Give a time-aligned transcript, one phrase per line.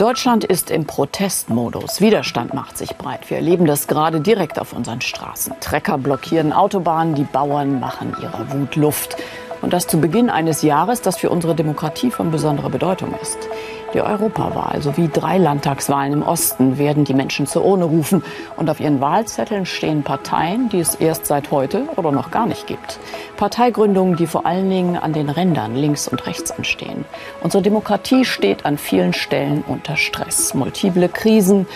[0.00, 2.00] Deutschland ist im Protestmodus.
[2.00, 3.28] Widerstand macht sich breit.
[3.28, 5.52] Wir erleben das gerade direkt auf unseren Straßen.
[5.60, 9.18] Trecker blockieren Autobahnen, die Bauern machen ihrer Wut Luft.
[9.60, 13.36] Und das zu Beginn eines Jahres, das für unsere Demokratie von besonderer Bedeutung ist.
[13.92, 18.22] Die Europawahl sowie drei Landtagswahlen im Osten werden die Menschen zur Urne rufen.
[18.56, 22.68] Und auf ihren Wahlzetteln stehen Parteien, die es erst seit heute oder noch gar nicht
[22.68, 23.00] gibt.
[23.36, 27.04] Parteigründungen, die vor allen Dingen an den Rändern links und rechts anstehen.
[27.42, 30.54] Unsere Demokratie steht an vielen Stellen unter Stress.
[30.54, 31.66] Multiple Krisen,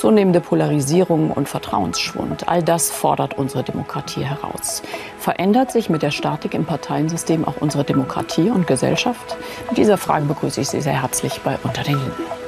[0.00, 4.80] Zunehmende Polarisierung und Vertrauensschwund, all das fordert unsere Demokratie heraus.
[5.18, 9.36] Verändert sich mit der Statik im Parteiensystem auch unsere Demokratie und Gesellschaft?
[9.68, 12.39] Mit dieser Frage begrüße ich Sie sehr herzlich bei Unter den Linden.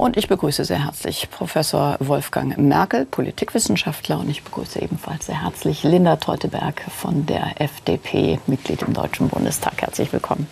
[0.00, 4.18] Und ich begrüße sehr herzlich Professor Wolfgang Merkel, Politikwissenschaftler.
[4.18, 9.82] Und ich begrüße ebenfalls sehr herzlich Linda Teuteberg von der FDP, Mitglied im Deutschen Bundestag.
[9.82, 10.46] Herzlich willkommen.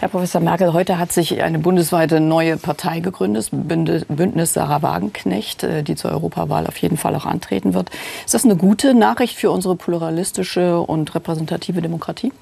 [0.00, 5.84] Herr Professor Merkel, heute hat sich eine bundesweite neue Partei gegründet, Bündnis Sarah Wagenknecht, äh,
[5.84, 7.90] die zur Europawahl auf jeden Fall auch antreten wird.
[8.24, 12.32] Ist das eine gute Nachricht für unsere pluralistische und repräsentative Demokratie?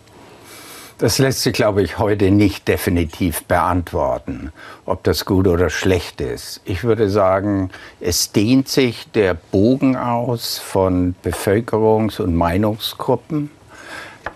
[1.03, 4.53] Das lässt sich, glaube ich, heute nicht definitiv beantworten,
[4.87, 6.61] ob das gut oder schlecht ist.
[6.65, 13.51] Ich würde sagen, es dehnt sich der Bogen aus von Bevölkerungs- und Meinungsgruppen.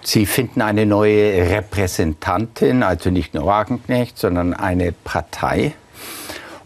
[0.03, 5.73] Sie finden eine neue Repräsentantin, also nicht nur Wagenknecht, sondern eine Partei.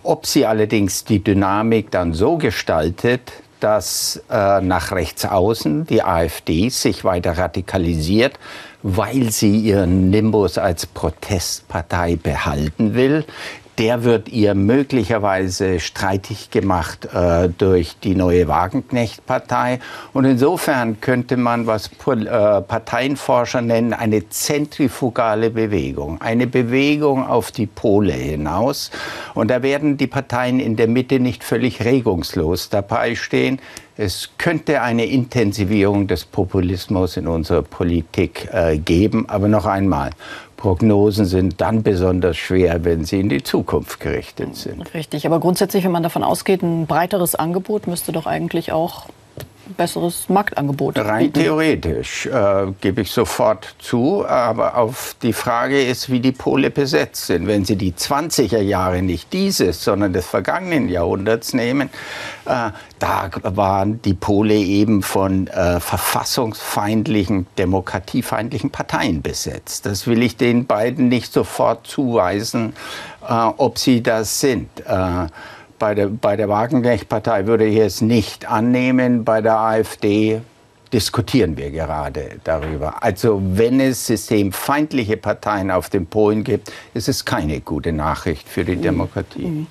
[0.02, 6.70] Ob sie allerdings die Dynamik dann so gestaltet, dass äh, nach rechts außen die AfD
[6.70, 8.38] sich weiter radikalisiert,
[8.82, 13.24] weil sie ihren Nimbus als Protestpartei behalten will.
[13.80, 19.78] Der wird ihr möglicherweise streitig gemacht äh, durch die neue Wagenknecht-Partei.
[20.12, 26.20] Und insofern könnte man, was äh, Parteienforscher nennen, eine zentrifugale Bewegung.
[26.20, 28.90] Eine Bewegung auf die Pole hinaus.
[29.32, 33.60] Und da werden die Parteien in der Mitte nicht völlig regungslos dabei stehen.
[33.96, 39.26] Es könnte eine Intensivierung des Populismus in unserer Politik äh, geben.
[39.28, 40.10] Aber noch einmal,
[40.60, 44.92] Prognosen sind dann besonders schwer, wenn sie in die Zukunft gerichtet sind.
[44.92, 49.06] Richtig, aber grundsätzlich, wenn man davon ausgeht, ein breiteres Angebot müsste doch eigentlich auch
[49.74, 50.98] besseres Marktangebot.
[50.98, 51.40] Rein bieten.
[51.40, 57.26] theoretisch äh, gebe ich sofort zu, aber auf die Frage ist, wie die Pole besetzt
[57.26, 57.46] sind.
[57.46, 61.90] Wenn Sie die 20er Jahre nicht dieses, sondern des vergangenen Jahrhunderts nehmen,
[62.46, 69.86] äh, da waren die Pole eben von äh, verfassungsfeindlichen, demokratiefeindlichen Parteien besetzt.
[69.86, 72.74] Das will ich den beiden nicht sofort zuweisen,
[73.26, 74.68] äh, ob sie das sind.
[75.80, 79.24] Bei der, bei der Wagenknecht-Partei würde ich es nicht annehmen.
[79.24, 80.42] Bei der AfD
[80.92, 83.02] diskutieren wir gerade darüber.
[83.02, 88.62] Also wenn es systemfeindliche Parteien auf den Polen gibt, ist es keine gute Nachricht für
[88.62, 88.82] die mhm.
[88.82, 89.46] Demokratie.
[89.46, 89.66] Mhm.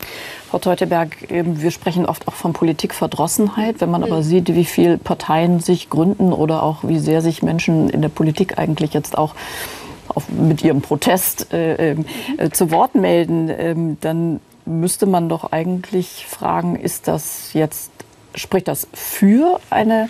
[0.49, 3.79] Frau Teuteberg, wir sprechen oft auch von Politikverdrossenheit.
[3.79, 7.87] Wenn man aber sieht, wie viele Parteien sich gründen oder auch wie sehr sich Menschen
[7.91, 9.35] in der Politik eigentlich jetzt auch
[10.27, 16.75] mit ihrem Protest äh, äh, zu Wort melden, äh, dann müsste man doch eigentlich fragen,
[16.75, 17.91] ist das jetzt,
[18.35, 20.09] spricht das für eine,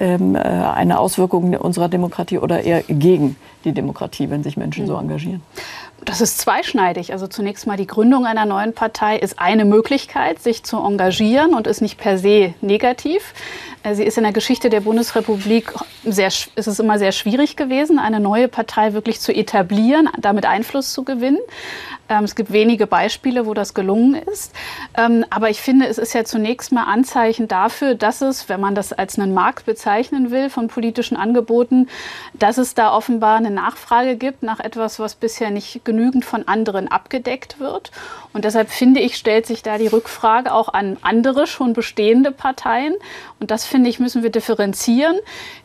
[0.00, 4.94] ähm, äh, eine Auswirkung unserer Demokratie oder eher gegen die Demokratie, wenn sich Menschen so
[4.94, 5.04] hm.
[5.04, 5.42] engagieren?
[6.04, 7.12] Das ist zweischneidig.
[7.12, 11.68] Also zunächst mal die Gründung einer neuen Partei ist eine Möglichkeit, sich zu engagieren und
[11.68, 13.34] ist nicht per se negativ.
[13.84, 15.72] Äh, sie ist in der Geschichte der Bundesrepublik
[16.04, 20.92] sehr, ist es immer sehr schwierig gewesen, eine neue Partei wirklich zu etablieren, damit Einfluss
[20.92, 21.38] zu gewinnen.
[22.08, 24.52] Ähm, es gibt wenige Beispiele, wo das gelungen ist.
[24.96, 28.74] Ähm, aber ich finde, es ist ja zunächst mal Anzeichen dafür, dass es, wenn man
[28.74, 31.88] das als einen Markt bezeichnen will von politischen Angeboten,
[32.34, 36.88] dass es da offenbar eine Nachfrage gibt nach etwas, was bisher nicht genügend von anderen
[36.88, 37.90] abgedeckt wird.
[38.32, 42.94] Und deshalb finde ich, stellt sich da die Rückfrage auch an andere schon bestehende Parteien.
[43.40, 45.16] Und das finde ich, müssen wir differenzieren.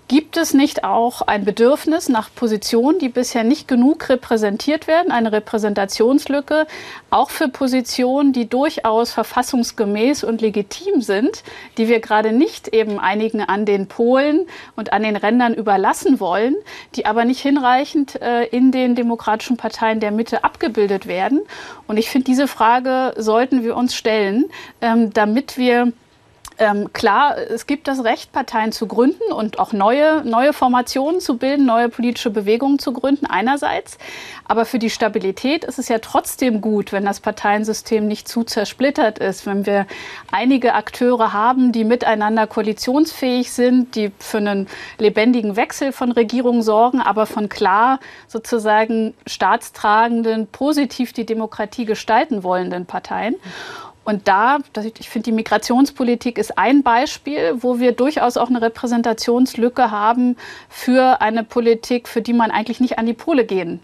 [0.08, 5.34] Gibt es nicht auch ein Bedürfnis nach Positionen, die bisher nicht genug repräsentiert werden, eine
[5.34, 6.66] Repräsentationslücke,
[7.10, 11.44] auch für Positionen, die durchaus verfassungsgemäß und legitim sind,
[11.78, 16.56] die wir gerade nicht eben einigen an den Polen und an den Rändern überlassen wollen,
[16.96, 21.42] die aber nicht hinreichend äh, in den demokratischen Parteien der Mitte abgebildet werden?
[21.86, 24.46] Und ich finde, diese Frage sollten wir uns stellen,
[24.80, 25.92] ähm, damit wir
[26.60, 31.38] Ähm, klar, es gibt das Recht, Parteien zu gründen und auch neue, neue Formationen zu
[31.38, 34.00] bilden, neue politische Bewegungen zu gründen, einerseits.
[34.46, 39.20] Aber für die Stabilität ist es ja trotzdem gut, wenn das Parteiensystem nicht zu zersplittert
[39.20, 39.86] ist, wenn wir
[40.32, 44.68] einige Akteure haben, die miteinander koalitionsfähig sind, die für einen
[44.98, 52.88] lebendigen Wechsel von Regierungen sorgen, aber von klar sozusagen staatstragenden, positiv die Demokratie gestalten wollenden
[52.88, 53.36] Parteien.
[54.08, 54.60] Und da,
[55.00, 60.38] ich finde, die Migrationspolitik ist ein Beispiel, wo wir durchaus auch eine Repräsentationslücke haben
[60.70, 63.82] für eine Politik, für die man eigentlich nicht an die Pole gehen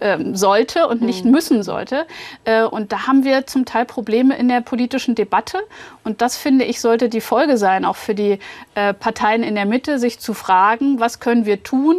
[0.00, 1.32] ähm, sollte und nicht mhm.
[1.32, 2.06] müssen sollte.
[2.44, 5.58] Äh, und da haben wir zum Teil Probleme in der politischen Debatte.
[6.04, 8.38] Und das, finde ich, sollte die Folge sein, auch für die
[8.76, 11.96] äh, Parteien in der Mitte, sich zu fragen, was können wir tun,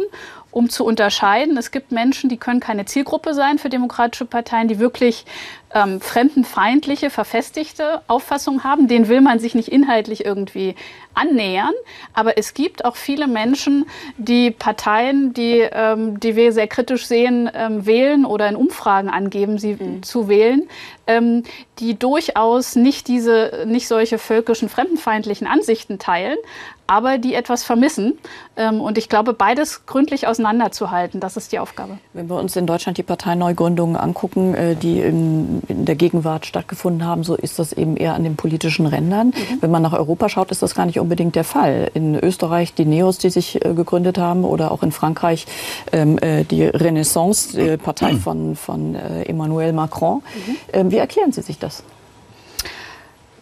[0.58, 1.56] um zu unterscheiden.
[1.56, 5.24] Es gibt Menschen, die können keine Zielgruppe sein für demokratische Parteien, die wirklich
[5.72, 8.88] ähm, fremdenfeindliche, verfestigte Auffassungen haben.
[8.88, 10.74] Den will man sich nicht inhaltlich irgendwie
[11.14, 11.72] annähern.
[12.12, 17.48] Aber es gibt auch viele Menschen, die Parteien, die, ähm, die wir sehr kritisch sehen,
[17.54, 20.02] ähm, wählen oder in Umfragen angeben, sie mhm.
[20.02, 20.68] zu wählen,
[21.06, 21.44] ähm,
[21.78, 26.38] die durchaus nicht diese, nicht solche völkischen, fremdenfeindlichen Ansichten teilen,
[26.88, 28.18] aber die etwas vermissen.
[28.56, 31.98] Ähm, und ich glaube, beides gründlich auseinanderzuhalten, das ist die Aufgabe.
[32.14, 37.22] Wenn wir uns in Deutschland die Parteineugründungen angucken, äh, die in, der Gegenwart stattgefunden haben,
[37.22, 39.28] so ist das eben eher an den politischen Rändern.
[39.28, 39.58] Mhm.
[39.60, 41.90] Wenn man nach Europa schaut, ist das gar nicht unbedingt der Fall.
[41.92, 45.46] In Österreich die Neos, die sich äh, gegründet haben, oder auch in Frankreich
[45.92, 50.22] ähm, äh, die Renaissance, die Partei von, von Emmanuel Macron.
[50.46, 50.56] Mhm.
[50.72, 51.82] Ähm, wie erklären Sie sich das?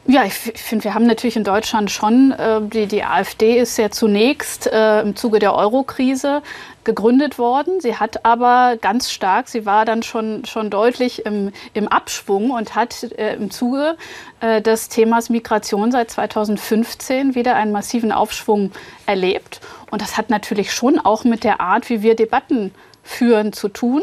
[0.09, 3.91] Ja, ich, finde, wir haben natürlich in Deutschland schon, äh, die, die AfD ist ja
[3.91, 6.43] zunächst äh, im Zuge der Eurokrise
[6.85, 7.81] gegründet worden.
[7.81, 12.77] Sie hat aber ganz stark, sie war dann schon, schon deutlich im, im Abschwung und
[12.77, 13.97] hat äh, im Zuge
[14.39, 18.71] äh, des Themas Migration seit 2015 wieder einen massiven Aufschwung
[19.07, 19.61] erlebt.
[19.91, 22.73] Und das hat natürlich schon auch mit der Art, wie wir Debatten
[23.03, 24.03] führen, zu tun.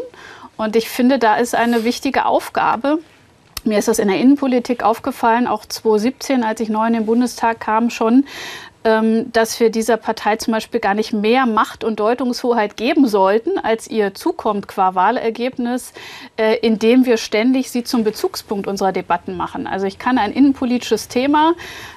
[0.58, 2.98] Und ich finde, da ist eine wichtige Aufgabe,
[3.66, 7.60] mir ist das in der Innenpolitik aufgefallen, auch 2017, als ich neu in den Bundestag
[7.60, 8.24] kam, schon,
[8.84, 13.58] ähm, dass wir dieser Partei zum Beispiel gar nicht mehr Macht und Deutungshoheit geben sollten,
[13.58, 15.94] als ihr zukommt qua Wahlergebnis,
[16.36, 19.66] äh, indem wir ständig sie zum Bezugspunkt unserer Debatten machen.
[19.66, 21.54] Also ich kann ein innenpolitisches Thema,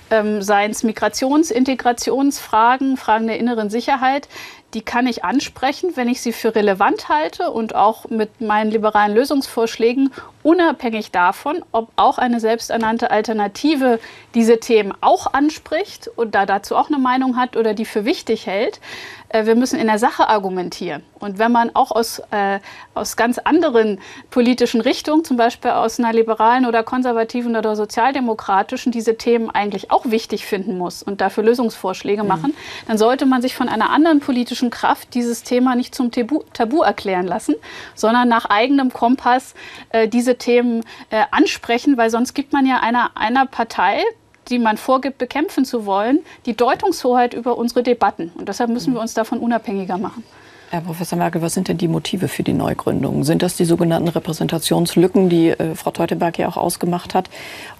[0.09, 4.29] ähm, seien es Migrations-, Integrationsfragen, Fragen der inneren Sicherheit,
[4.73, 9.15] die kann ich ansprechen, wenn ich sie für relevant halte und auch mit meinen liberalen
[9.15, 10.11] Lösungsvorschlägen,
[10.43, 13.99] unabhängig davon, ob auch eine selbsternannte Alternative
[14.35, 18.45] diese Themen auch anspricht und da dazu auch eine Meinung hat oder die für wichtig
[18.45, 18.81] hält.
[19.29, 21.03] Äh, wir müssen in der Sache argumentieren.
[21.19, 22.59] Und wenn man auch aus, äh,
[22.93, 29.17] aus ganz anderen politischen Richtungen, zum Beispiel aus einer liberalen oder konservativen oder sozialdemokratischen, diese
[29.17, 32.29] Themen eigentlich auch wichtig finden muss und dafür Lösungsvorschläge mhm.
[32.29, 32.53] machen,
[32.87, 36.81] dann sollte man sich von einer anderen politischen Kraft dieses Thema nicht zum Tabu, Tabu
[36.81, 37.55] erklären lassen,
[37.95, 39.55] sondern nach eigenem Kompass
[39.89, 44.03] äh, diese Themen äh, ansprechen, weil sonst gibt man ja einer, einer Partei,
[44.49, 48.31] die man vorgibt, bekämpfen zu wollen, die Deutungshoheit über unsere Debatten.
[48.35, 50.23] Und deshalb müssen wir uns davon unabhängiger machen.
[50.69, 53.23] Herr Professor Merkel, was sind denn die Motive für die Neugründung?
[53.23, 57.29] Sind das die sogenannten Repräsentationslücken, die äh, Frau Teuteberg ja auch ausgemacht hat?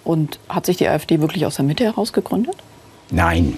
[0.05, 2.55] Und hat sich die AfD wirklich aus der Mitte heraus gegründet?
[3.09, 3.57] Nein.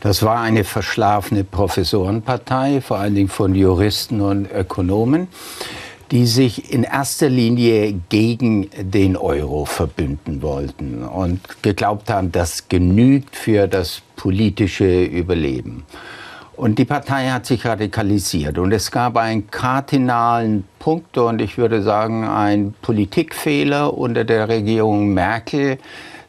[0.00, 5.28] Das war eine verschlafene Professorenpartei, vor allen Dingen von Juristen und Ökonomen
[6.10, 13.36] die sich in erster Linie gegen den Euro verbünden wollten und geglaubt haben, das genügt
[13.36, 15.84] für das politische Überleben.
[16.56, 21.82] Und die Partei hat sich radikalisiert und es gab einen kardinalen Punkt und ich würde
[21.82, 25.78] sagen einen Politikfehler unter der Regierung Merkel,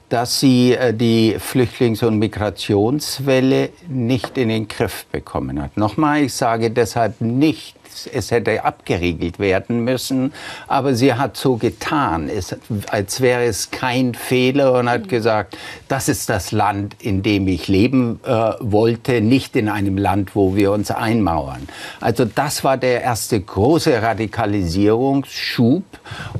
[0.09, 5.77] dass sie äh, die Flüchtlings- und Migrationswelle nicht in den Griff bekommen hat.
[5.77, 7.75] Nochmal, ich sage deshalb nicht,
[8.08, 10.34] es hätte abgeriegelt werden müssen.
[10.68, 12.56] Aber sie hat so getan, es,
[12.89, 17.68] als wäre es kein Fehler und hat gesagt, das ist das Land, in dem ich
[17.68, 21.68] leben äh, wollte, nicht in einem Land, wo wir uns einmauern.
[22.00, 25.84] Also das war der erste große Radikalisierungsschub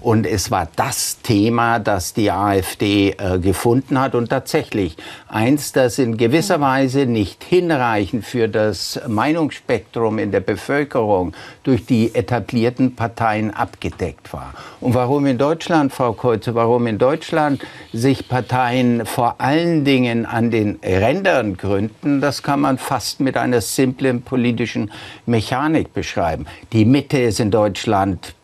[0.02, 4.98] und es war das Thema, das die AfD äh, gefunden hat und tatsächlich
[5.28, 11.34] eins, das in gewisser Weise nicht hinreichend für das Meinungsspektrum in der Bevölkerung
[11.64, 14.54] durch die etablierten Parteien abgedeckt war.
[14.80, 17.62] Und warum in Deutschland, Frau Kreuze, warum in Deutschland
[17.94, 23.62] sich Parteien vor allen Dingen an den Rändern gründen, das kann man fast mit einer
[23.62, 24.92] simplen politischen
[25.26, 26.46] Mechanik beschreiben.
[26.74, 28.36] Die Mitte ist in Deutschland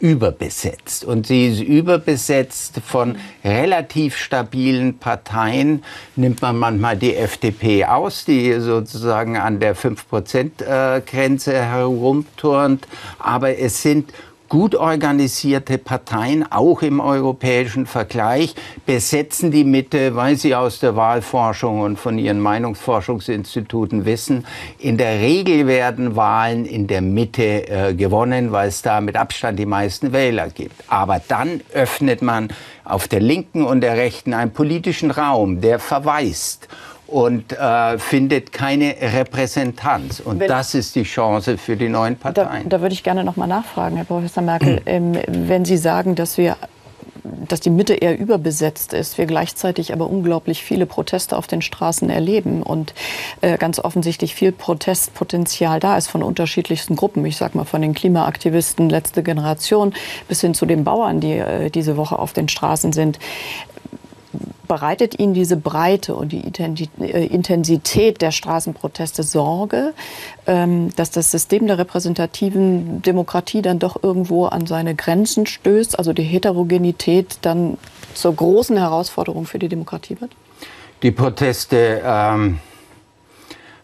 [0.00, 1.04] überbesetzt.
[1.04, 5.84] Und sie ist überbesetzt von relativ stabilen Parteien.
[6.16, 12.88] Nimmt man manchmal die FDP aus, die sozusagen an der 5-Prozent-Grenze herumturnt.
[13.18, 14.12] Aber es sind
[14.50, 18.54] gut organisierte Parteien, auch im europäischen Vergleich,
[18.84, 24.44] besetzen die Mitte, weil sie aus der Wahlforschung und von ihren Meinungsforschungsinstituten wissen,
[24.78, 29.58] in der Regel werden Wahlen in der Mitte äh, gewonnen, weil es da mit Abstand
[29.58, 30.74] die meisten Wähler gibt.
[30.88, 32.48] Aber dann öffnet man
[32.84, 36.68] auf der linken und der rechten einen politischen Raum, der verweist
[37.10, 40.20] und äh, findet keine Repräsentanz.
[40.20, 42.68] Und wenn, das ist die Chance für die neuen Parteien.
[42.68, 46.14] Da, da würde ich gerne noch mal nachfragen, Herr Professor Merkel, ähm, wenn Sie sagen,
[46.14, 46.56] dass wir
[47.22, 52.08] dass die Mitte eher überbesetzt ist, wir gleichzeitig aber unglaublich viele Proteste auf den Straßen
[52.08, 52.94] erleben und
[53.40, 57.24] äh, ganz offensichtlich viel Protestpotenzial da ist von unterschiedlichsten Gruppen.
[57.26, 59.94] Ich sage mal von den Klimaaktivisten letzte Generation
[60.28, 63.18] bis hin zu den Bauern, die äh, diese Woche auf den Straßen sind
[64.68, 66.44] bereitet Ihnen diese Breite und die
[67.00, 69.92] äh, Intensität der Straßenproteste Sorge,
[70.46, 76.12] ähm, dass das System der repräsentativen Demokratie dann doch irgendwo an seine Grenzen stößt, also
[76.12, 77.78] die Heterogenität dann
[78.14, 80.32] zur großen Herausforderung für die Demokratie wird?
[81.02, 82.60] Die Proteste ähm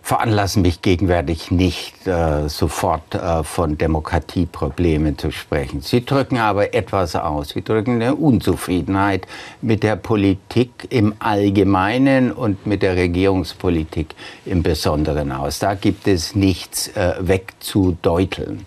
[0.06, 5.80] veranlassen mich gegenwärtig nicht äh, sofort äh, von Demokratieproblemen zu sprechen.
[5.80, 7.48] Sie drücken aber etwas aus.
[7.48, 9.26] Sie drücken eine Unzufriedenheit
[9.62, 15.58] mit der Politik im Allgemeinen und mit der Regierungspolitik im Besonderen aus.
[15.58, 18.64] Da gibt es nichts äh, wegzudeuteln.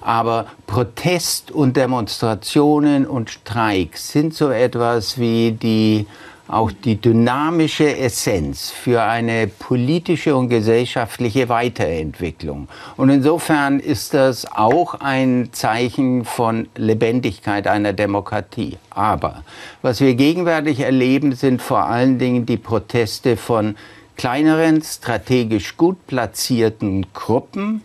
[0.00, 6.08] Aber Protest und Demonstrationen und Streiks sind so etwas wie die
[6.52, 12.68] auch die dynamische Essenz für eine politische und gesellschaftliche Weiterentwicklung.
[12.98, 18.76] Und insofern ist das auch ein Zeichen von Lebendigkeit einer Demokratie.
[18.90, 19.44] Aber
[19.80, 23.74] was wir gegenwärtig erleben, sind vor allen Dingen die Proteste von
[24.16, 27.82] kleineren, strategisch gut platzierten Gruppen,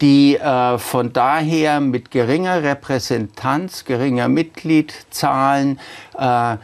[0.00, 5.80] die äh, von daher mit geringer Repräsentanz, geringer Mitgliedszahlen
[6.16, 6.56] äh,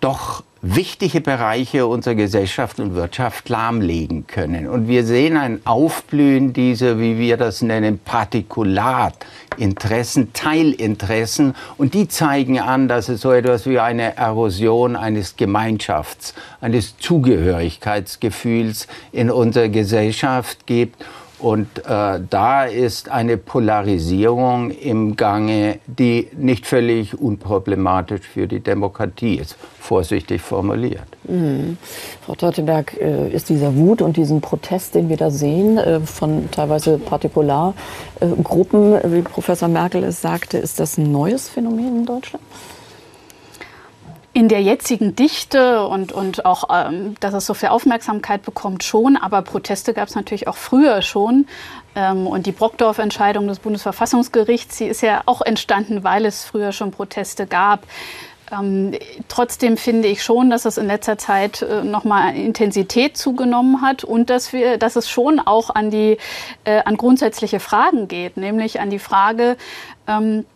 [0.00, 4.68] doch wichtige Bereiche unserer Gesellschaft und Wirtschaft lahmlegen können.
[4.68, 11.54] Und wir sehen ein Aufblühen dieser, wie wir das nennen, Partikularinteressen, Teilinteressen.
[11.78, 18.86] Und die zeigen an, dass es so etwas wie eine Erosion eines Gemeinschafts, eines Zugehörigkeitsgefühls
[19.12, 21.02] in unserer Gesellschaft gibt.
[21.40, 29.36] Und äh, da ist eine Polarisierung im Gange, die nicht völlig unproblematisch für die Demokratie
[29.36, 31.06] ist, vorsichtig formuliert.
[31.24, 31.78] Mhm.
[32.26, 36.50] Frau Teutenberg, äh, ist dieser Wut und diesen Protest, den wir da sehen, äh, von
[36.50, 42.44] teilweise Partikulargruppen, wie Professor Merkel es sagte, ist das ein neues Phänomen in Deutschland?
[44.40, 49.18] In der jetzigen Dichte und, und auch, ähm, dass es so viel Aufmerksamkeit bekommt, schon.
[49.18, 51.46] Aber Proteste gab es natürlich auch früher schon.
[51.94, 56.90] Ähm, und die Brockdorf-Entscheidung des Bundesverfassungsgerichts, sie ist ja auch entstanden, weil es früher schon
[56.90, 57.86] Proteste gab.
[58.50, 58.92] Ähm,
[59.28, 64.30] trotzdem finde ich schon, dass es in letzter Zeit äh, nochmal Intensität zugenommen hat und
[64.30, 66.16] dass wir, dass es schon auch an die,
[66.64, 69.58] äh, an grundsätzliche Fragen geht, nämlich an die Frage,
[70.08, 70.46] ähm,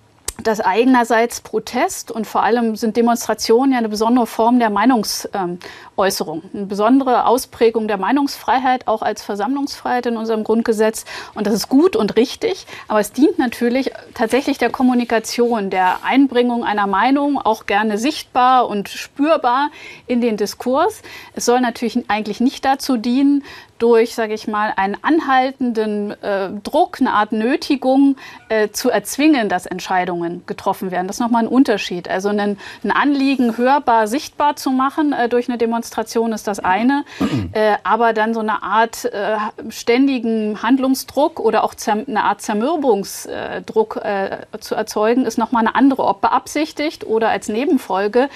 [0.42, 6.66] dass eigenerseits Protest und vor allem sind Demonstrationen ja eine besondere Form der Meinungsäußerung, eine
[6.66, 11.04] besondere Ausprägung der Meinungsfreiheit, auch als Versammlungsfreiheit in unserem Grundgesetz.
[11.34, 16.64] Und das ist gut und richtig, aber es dient natürlich tatsächlich der Kommunikation, der Einbringung
[16.64, 19.70] einer Meinung, auch gerne sichtbar und spürbar
[20.06, 21.02] in den Diskurs.
[21.34, 23.44] Es soll natürlich eigentlich nicht dazu dienen,
[23.78, 28.16] durch, sage ich mal, einen anhaltenden äh, Druck, eine Art Nötigung
[28.48, 31.06] äh, zu erzwingen, dass Entscheidungen getroffen werden.
[31.06, 32.08] Das ist nochmal ein Unterschied.
[32.08, 37.04] Also ein, ein Anliegen hörbar, sichtbar zu machen äh, durch eine Demonstration ist das eine,
[37.52, 39.36] äh, aber dann so eine Art äh,
[39.68, 46.20] ständigen Handlungsdruck oder auch eine Art Zermürbungsdruck äh, zu erzeugen, ist nochmal eine andere, ob
[46.20, 48.28] beabsichtigt oder als Nebenfolge.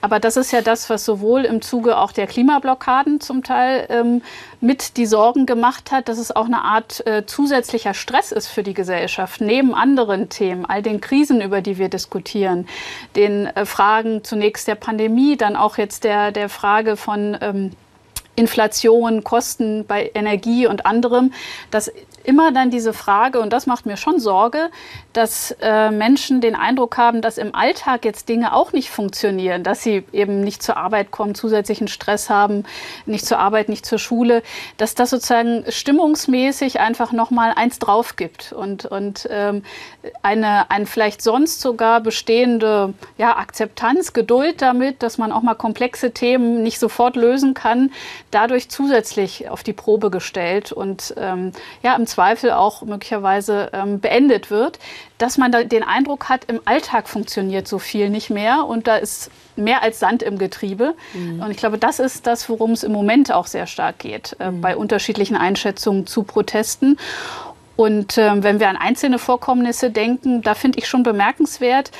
[0.00, 4.22] Aber das ist ja das, was sowohl im Zuge auch der Klimablockaden zum Teil ähm,
[4.60, 8.62] mit die Sorgen gemacht hat, dass es auch eine Art äh, zusätzlicher Stress ist für
[8.62, 12.66] die Gesellschaft, neben anderen Themen, all den Krisen, über die wir diskutieren,
[13.16, 17.72] den äh, Fragen zunächst der Pandemie, dann auch jetzt der, der Frage von ähm,
[18.36, 21.32] Inflation, Kosten bei Energie und anderem,
[21.70, 21.92] dass
[22.24, 24.70] immer dann diese Frage, und das macht mir schon Sorge,
[25.12, 29.82] dass äh, Menschen den Eindruck haben, dass im Alltag jetzt Dinge auch nicht funktionieren, dass
[29.82, 32.64] sie eben nicht zur Arbeit kommen, zusätzlichen Stress haben,
[33.06, 34.42] nicht zur Arbeit, nicht zur Schule,
[34.76, 39.62] dass das sozusagen stimmungsmäßig einfach nochmal eins drauf gibt und, und ähm,
[40.22, 46.12] eine, ein vielleicht sonst sogar bestehende ja, Akzeptanz, Geduld damit, dass man auch mal komplexe
[46.12, 47.90] Themen nicht sofort lösen kann,
[48.30, 54.50] dadurch zusätzlich auf die Probe gestellt und ähm, ja, im Zweifel auch möglicherweise ähm, beendet
[54.50, 54.78] wird,
[55.18, 58.96] dass man da den Eindruck hat, im Alltag funktioniert so viel nicht mehr und da
[58.96, 60.94] ist mehr als Sand im Getriebe.
[61.14, 61.42] Mhm.
[61.42, 64.50] Und ich glaube, das ist das, worum es im Moment auch sehr stark geht, äh,
[64.50, 64.60] mhm.
[64.60, 66.98] bei unterschiedlichen Einschätzungen zu Protesten.
[67.76, 71.90] Und äh, wenn wir an einzelne Vorkommnisse denken, da finde ich schon bemerkenswert,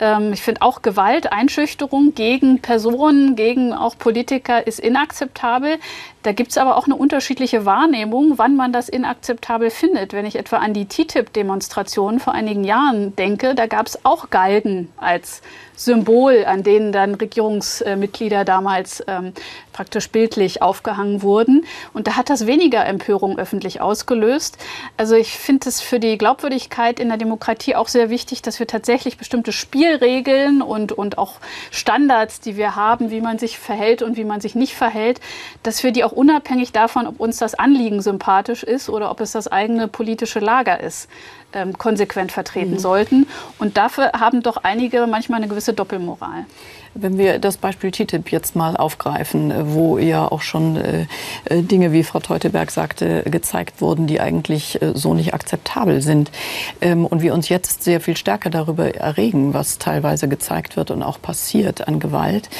[0.00, 5.78] ähm, ich finde auch Gewalt, Einschüchterung gegen Personen, gegen auch Politiker ist inakzeptabel.
[6.22, 10.12] Da gibt es aber auch eine unterschiedliche Wahrnehmung, wann man das inakzeptabel findet.
[10.12, 14.92] Wenn ich etwa an die TTIP-Demonstrationen vor einigen Jahren denke, da gab es auch Galgen
[14.98, 15.40] als
[15.80, 19.32] Symbol, an denen dann Regierungsmitglieder damals ähm,
[19.72, 21.64] praktisch bildlich aufgehangen wurden.
[21.94, 24.58] Und da hat das weniger Empörung öffentlich ausgelöst.
[24.98, 28.66] Also ich finde es für die Glaubwürdigkeit in der Demokratie auch sehr wichtig, dass wir
[28.66, 31.36] tatsächlich bestimmte Spielregeln und, und auch
[31.70, 35.20] Standards, die wir haben, wie man sich verhält und wie man sich nicht verhält,
[35.62, 39.32] dass wir die auch unabhängig davon, ob uns das Anliegen sympathisch ist oder ob es
[39.32, 41.08] das eigene politische Lager ist,
[41.52, 42.78] ähm, konsequent vertreten mhm.
[42.78, 43.26] sollten.
[43.58, 46.46] Und dafür haben doch einige manchmal eine gewisse Doppelmoral.
[46.94, 51.06] Wenn wir das Beispiel TTIP jetzt mal aufgreifen, äh, wo ja auch schon äh,
[51.44, 56.32] äh, Dinge, wie Frau Teuteberg sagte, gezeigt wurden, die eigentlich äh, so nicht akzeptabel sind.
[56.80, 61.04] Ähm, und wir uns jetzt sehr viel stärker darüber erregen, was teilweise gezeigt wird und
[61.04, 62.50] auch passiert an Gewalt.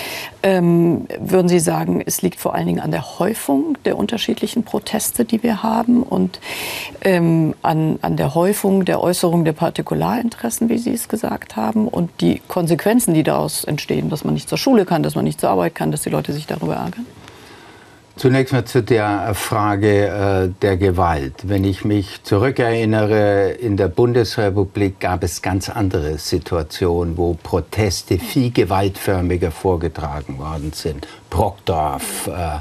[0.45, 5.25] Ähm, würden Sie sagen, es liegt vor allen Dingen an der Häufung der unterschiedlichen Proteste,
[5.25, 6.39] die wir haben und
[7.03, 12.11] ähm, an, an der Häufung der Äußerung der Partikularinteressen, wie Sie es gesagt haben, und
[12.21, 15.49] die Konsequenzen, die daraus entstehen, dass man nicht zur Schule kann, dass man nicht zur
[15.49, 17.07] Arbeit kann, dass die Leute sich darüber ärgern?
[18.17, 21.49] Zunächst mal zu der Frage äh, der Gewalt.
[21.49, 28.51] Wenn ich mich zurückerinnere, in der Bundesrepublik gab es ganz andere Situationen, wo Proteste viel
[28.51, 31.09] gewaltförmiger vorgetragen worden sind.
[31.31, 32.59] Brockdorf, äh,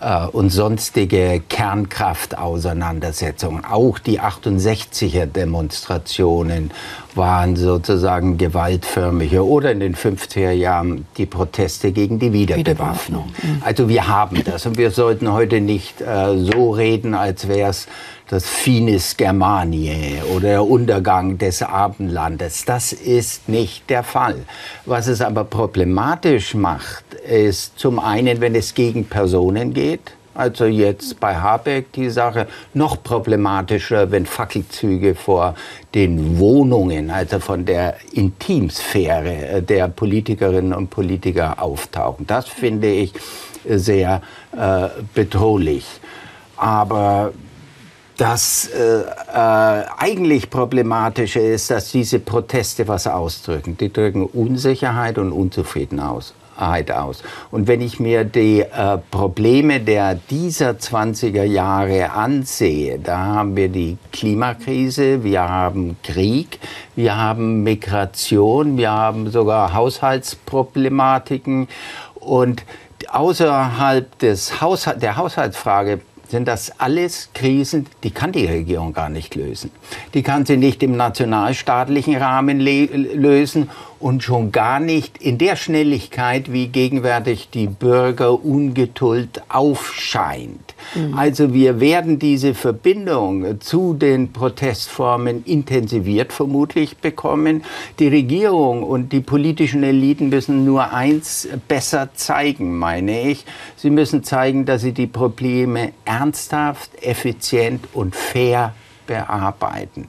[0.00, 3.64] äh, und sonstige Kernkraftauseinandersetzungen.
[3.64, 6.70] Auch die 68er Demonstrationen
[7.18, 13.26] waren sozusagen gewaltförmiger oder in den 50er Jahren die Proteste gegen die Wiederbewaffnung.
[13.42, 13.62] Mhm.
[13.62, 17.86] Also wir haben das und wir sollten heute nicht äh, so reden, als wäre es
[18.28, 22.64] das Finis Germaniae oder der Untergang des Abendlandes.
[22.64, 24.36] Das ist nicht der Fall.
[24.86, 31.18] Was es aber problematisch macht, ist zum einen, wenn es gegen Personen geht, also jetzt
[31.18, 35.56] bei Habeck die Sache noch problematischer, wenn Fackelzüge vor
[35.96, 42.24] den Wohnungen, also von der Intimsphäre der Politikerinnen und Politiker auftauchen.
[42.28, 43.12] Das finde ich
[43.68, 44.22] sehr
[44.56, 45.84] äh, bedrohlich.
[46.56, 47.32] Aber
[48.16, 53.76] das äh, äh, eigentlich Problematische ist, dass diese Proteste was ausdrücken.
[53.76, 56.34] Die drücken Unsicherheit und Unzufriedenheit aus.
[57.50, 63.68] Und wenn ich mir die äh, Probleme der dieser 20er Jahre ansehe, da haben wir
[63.68, 66.58] die Klimakrise, wir haben Krieg,
[66.96, 71.68] wir haben Migration, wir haben sogar Haushaltsproblematiken
[72.14, 72.64] und
[73.08, 79.34] außerhalb des Haushalt, der Haushaltsfrage sind das alles Krisen, die kann die Regierung gar nicht
[79.34, 79.70] lösen.
[80.14, 86.52] Die kann sie nicht im nationalstaatlichen Rahmen lösen und schon gar nicht in der Schnelligkeit,
[86.52, 90.74] wie gegenwärtig die Bürger Ungeduld aufscheint.
[90.94, 91.14] Mhm.
[91.16, 97.64] Also wir werden diese Verbindung zu den Protestformen intensiviert vermutlich bekommen.
[97.98, 103.44] Die Regierung und die politischen Eliten müssen nur eins besser zeigen, meine ich.
[103.76, 108.74] Sie müssen zeigen, dass sie die Probleme ernsthaft, effizient und fair
[109.06, 110.06] bearbeiten.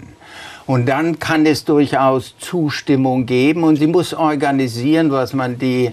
[0.69, 5.89] Und dann kann es durchaus Zustimmung geben und sie muss organisieren, was man die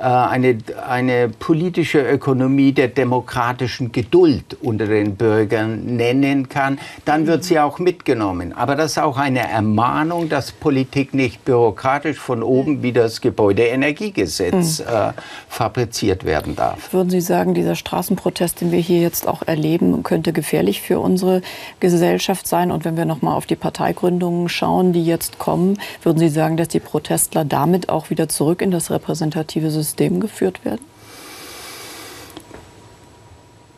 [0.00, 0.58] eine,
[0.88, 7.80] eine politische Ökonomie der demokratischen Geduld unter den Bürgern nennen kann, dann wird sie auch
[7.80, 8.52] mitgenommen.
[8.52, 14.80] Aber das ist auch eine Ermahnung, dass Politik nicht bürokratisch von oben wie das Gebäudeenergiegesetz
[14.80, 14.86] mhm.
[14.86, 15.12] äh,
[15.48, 16.92] fabriziert werden darf.
[16.92, 21.42] Würden Sie sagen, dieser Straßenprotest, den wir hier jetzt auch erleben, könnte gefährlich für unsere
[21.80, 22.70] Gesellschaft sein?
[22.70, 26.56] Und wenn wir noch mal auf die Parteigründungen schauen, die jetzt kommen, würden Sie sagen,
[26.56, 30.84] dass die Protestler damit auch wieder zurück in das repräsentative System System geführt werden?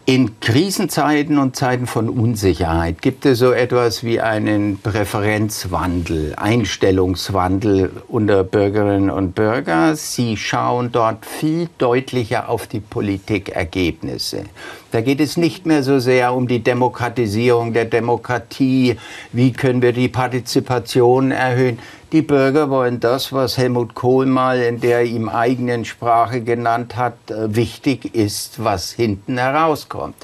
[0.07, 8.43] In Krisenzeiten und Zeiten von Unsicherheit gibt es so etwas wie einen Präferenzwandel, Einstellungswandel unter
[8.43, 9.95] Bürgerinnen und Bürgern.
[9.95, 14.47] Sie schauen dort viel deutlicher auf die Politikergebnisse.
[14.91, 18.97] Da geht es nicht mehr so sehr um die Demokratisierung der Demokratie,
[19.31, 21.79] wie können wir die Partizipation erhöhen.
[22.13, 27.15] Die Bürger wollen das, was Helmut Kohl mal in der ihm eigenen Sprache genannt hat,
[27.31, 30.17] äh, wichtig ist, was hinten herauskommt.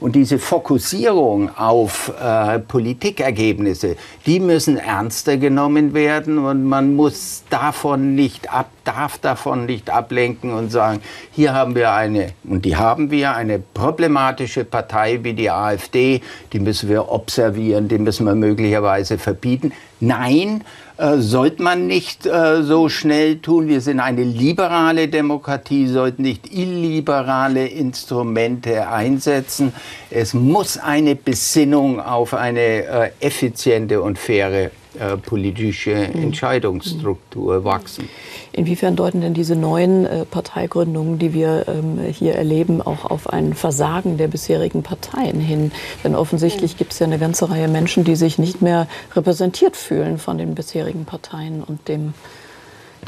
[0.00, 8.14] Und diese Fokussierung auf äh, Politikergebnisse, die müssen ernster genommen werden und man muss davon
[8.14, 11.00] nicht ab, darf davon nicht ablenken und sagen,
[11.32, 16.20] hier haben wir eine, und die haben wir, eine problematische Partei wie die AfD,
[16.52, 19.72] die müssen wir observieren, die müssen wir möglicherweise verbieten.
[20.00, 20.64] Nein,
[20.96, 23.66] äh, sollte man nicht äh, so schnell tun.
[23.66, 29.72] Wir sind eine liberale Demokratie, sollten nicht illiberale Instrumente einsetzen.
[30.10, 36.22] Es muss eine Besinnung auf eine äh, effiziente und faire äh, politische mhm.
[36.22, 38.08] Entscheidungsstruktur wachsen.
[38.52, 43.54] Inwiefern deuten denn diese neuen äh, Parteigründungen, die wir ähm, hier erleben, auch auf ein
[43.54, 45.72] Versagen der bisherigen Parteien hin?
[46.04, 50.18] Denn offensichtlich gibt es ja eine ganze Reihe Menschen, die sich nicht mehr repräsentiert fühlen
[50.18, 52.14] von den bisherigen Parteien und dem,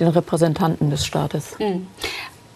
[0.01, 1.59] den Repräsentanten des Staates.
[1.59, 1.87] Mhm.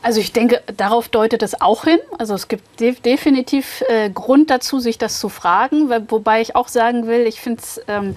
[0.03, 1.99] Also ich denke, darauf deutet es auch hin.
[2.19, 5.91] Also es gibt de definitiv äh, Grund dazu, sich das zu fragen.
[6.09, 8.17] Wobei ich auch sagen will, ich finde es ähm,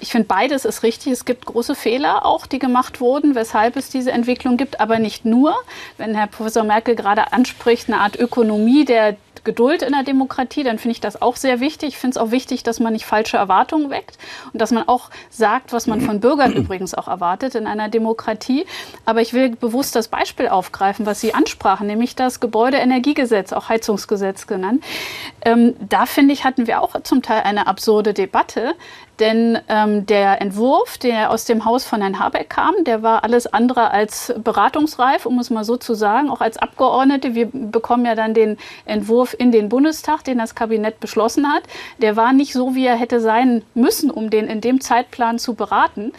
[0.00, 1.12] ich finde, beides ist richtig.
[1.12, 5.24] Es gibt große Fehler auch, die gemacht wurden, weshalb es diese Entwicklung gibt, aber nicht
[5.24, 5.54] nur.
[5.98, 10.78] Wenn Herr Professor Merkel gerade anspricht, eine Art Ökonomie der Geduld in der Demokratie, dann
[10.78, 11.90] finde ich das auch sehr wichtig.
[11.90, 14.18] Ich finde es auch wichtig, dass man nicht falsche Erwartungen weckt
[14.52, 18.66] und dass man auch sagt, was man von Bürgern übrigens auch erwartet in einer Demokratie.
[19.04, 24.46] Aber ich will bewusst das Beispiel aufgreifen, was Sie ansprachen, nämlich das Gebäudeenergiegesetz, auch Heizungsgesetz
[24.46, 24.84] genannt.
[25.42, 28.74] Ähm, da finde ich, hatten wir auch zum Teil eine absurde Debatte,
[29.20, 33.46] denn ähm, der Entwurf, der aus dem Haus von Herrn Habeck kam, der war alles
[33.46, 37.34] andere als beratungsreif, um es mal so zu sagen, auch als Abgeordnete.
[37.34, 38.56] Wir bekommen ja dann den
[38.86, 41.62] Entwurf in den Bundestag, den das Kabinett beschlossen hat.
[41.98, 45.54] Der war nicht so, wie er hätte sein müssen, um den in dem Zeitplan zu
[45.54, 46.12] beraten.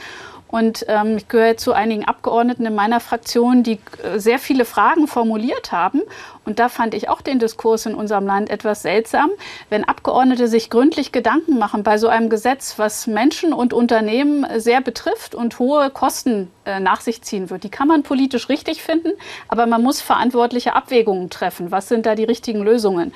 [0.52, 5.08] Und ähm, ich gehöre zu einigen Abgeordneten in meiner Fraktion, die äh, sehr viele Fragen
[5.08, 6.02] formuliert haben
[6.44, 9.30] und da fand ich auch den Diskurs in unserem Land etwas seltsam,
[9.70, 14.82] wenn Abgeordnete sich gründlich Gedanken machen bei so einem Gesetz, was Menschen und Unternehmen sehr
[14.82, 17.64] betrifft und hohe Kosten äh, nach sich ziehen wird.
[17.64, 19.12] Die kann man politisch richtig finden,
[19.50, 21.70] aber man muss verantwortliche Abwägungen treffen.
[21.70, 23.14] Was sind da die richtigen Lösungen?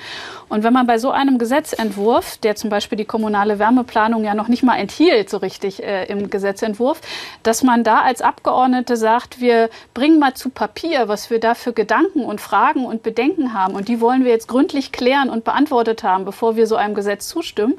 [0.48, 4.46] Und wenn man bei so einem Gesetzentwurf, der zum Beispiel die kommunale Wärmeplanung ja noch
[4.46, 7.00] nicht mal enthielt, so richtig äh, im Gesetzentwurf,
[7.42, 11.72] dass man da als Abgeordnete sagt, wir bringen mal zu Papier, was wir da für
[11.72, 15.42] Gedanken und Fragen und Bedenken Bedenken haben und die wollen wir jetzt gründlich klären und
[15.42, 17.74] beantwortet haben, bevor wir so einem Gesetz zustimmen,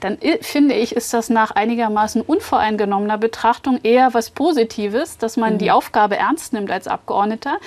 [0.00, 5.58] dann finde ich, ist das nach einigermaßen unvoreingenommener Betrachtung eher was Positives, dass man mhm.
[5.58, 7.58] die Aufgabe ernst nimmt als Abgeordneter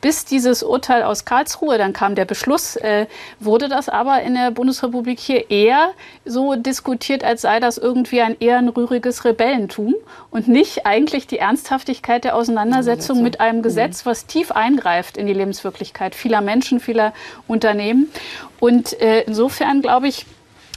[0.00, 3.06] bis dieses Urteil aus Karlsruhe, dann kam der Beschluss, äh,
[3.38, 5.90] wurde das aber in der Bundesrepublik hier eher
[6.24, 9.94] so diskutiert, als sei das irgendwie ein ehrenrühriges Rebellentum
[10.30, 14.10] und nicht eigentlich die Ernsthaftigkeit der Auseinandersetzung mit einem Gesetz, mhm.
[14.10, 17.12] was tief eingreift in die Lebenswirklichkeit vieler Menschen, vieler
[17.46, 18.10] Unternehmen.
[18.58, 20.26] Und äh, insofern glaube ich,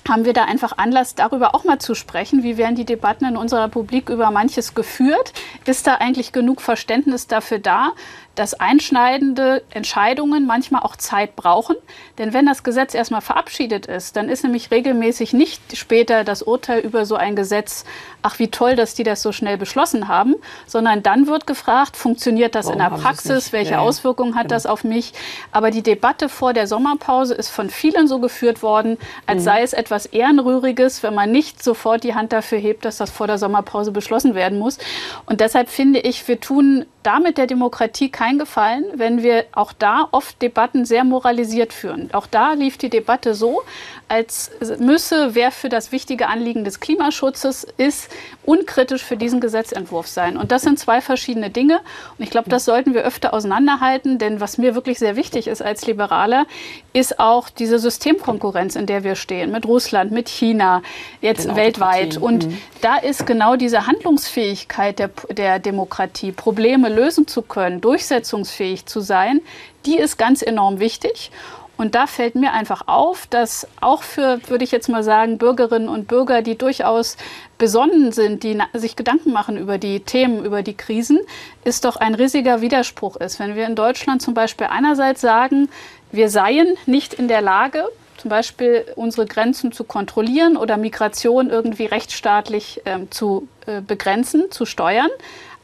[0.08, 2.44] haben wir da einfach Anlass, darüber auch mal zu sprechen.
[2.44, 5.34] Wie werden die Debatten in unserer Republik über manches geführt?
[5.66, 7.92] Ist da eigentlich genug Verständnis dafür da,
[8.36, 11.76] dass einschneidende Entscheidungen manchmal auch Zeit brauchen.
[12.18, 16.80] Denn wenn das Gesetz erstmal verabschiedet ist, dann ist nämlich regelmäßig nicht später das Urteil
[16.80, 17.86] über so ein Gesetz,
[18.24, 22.56] ach wie toll, dass die das so schnell beschlossen haben, sondern dann wird gefragt, funktioniert
[22.56, 24.56] das Warum in der Praxis, welche ja, Auswirkungen hat genau.
[24.56, 25.14] das auf mich.
[25.52, 29.46] Aber die Debatte vor der Sommerpause ist von vielen so geführt worden, als mhm.
[29.46, 33.28] sei es etwas Ehrenrühriges, wenn man nicht sofort die Hand dafür hebt, dass das vor
[33.28, 34.80] der Sommerpause beschlossen werden muss.
[35.28, 40.08] Und deshalb finde ich, wir tun damit der Demokratie keinen Gefallen, wenn wir auch da
[40.12, 42.10] oft Debatten sehr moralisiert führen.
[42.14, 43.64] Auch da lief die Debatte so,
[44.08, 48.10] als müsse, wer für das wichtige Anliegen des Klimaschutzes ist,
[48.46, 50.38] unkritisch für diesen Gesetzentwurf sein.
[50.38, 51.80] Und das sind zwei verschiedene Dinge.
[52.18, 55.62] Und ich glaube, das sollten wir öfter auseinanderhalten, denn was mir wirklich sehr wichtig ist
[55.62, 56.46] als Liberaler,
[56.94, 60.82] ist auch diese Systemkonkurrenz, in der wir stehen, mit Russland, mit China,
[61.22, 62.18] jetzt genau, weltweit.
[62.18, 62.58] Und mhm.
[62.82, 69.42] da ist genau diese Handlungsfähigkeit der, der Demokratie, Probleme lösen zu können, durchsetzungsfähig zu sein,
[69.86, 71.32] die ist ganz enorm wichtig.
[71.76, 75.90] Und da fällt mir einfach auf, dass auch für, würde ich jetzt mal sagen, Bürgerinnen
[75.90, 77.18] und Bürger, die durchaus
[77.58, 81.20] besonnen sind, die sich Gedanken machen über die Themen, über die Krisen,
[81.64, 83.40] ist doch ein riesiger Widerspruch ist.
[83.40, 85.70] Wenn wir in Deutschland zum Beispiel einerseits sagen,
[86.12, 87.86] wir seien nicht in der Lage,
[88.18, 94.66] zum Beispiel unsere Grenzen zu kontrollieren oder Migration irgendwie rechtsstaatlich ähm, zu äh, begrenzen, zu
[94.66, 95.10] steuern.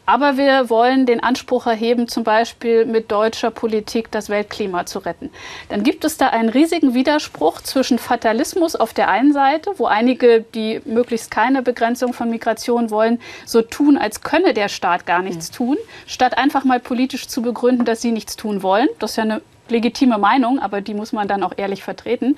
[0.10, 5.30] Aber wir wollen den Anspruch erheben, zum Beispiel mit deutscher Politik das Weltklima zu retten.
[5.70, 10.42] Dann gibt es da einen riesigen Widerspruch zwischen Fatalismus auf der einen Seite, wo einige,
[10.42, 15.52] die möglichst keine Begrenzung von Migration wollen, so tun, als könne der Staat gar nichts
[15.52, 18.88] tun, statt einfach mal politisch zu begründen, dass sie nichts tun wollen.
[18.98, 22.36] Das ist ja eine legitime Meinung, aber die muss man dann auch ehrlich vertreten.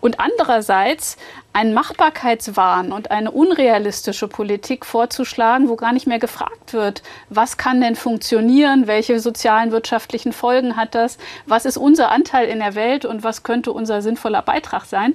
[0.00, 1.16] Und andererseits
[1.56, 7.80] einen Machbarkeitswahn und eine unrealistische Politik vorzuschlagen, wo gar nicht mehr gefragt wird, was kann
[7.80, 11.16] denn funktionieren, welche sozialen, wirtschaftlichen Folgen hat das,
[11.46, 15.14] was ist unser Anteil in der Welt und was könnte unser sinnvoller Beitrag sein.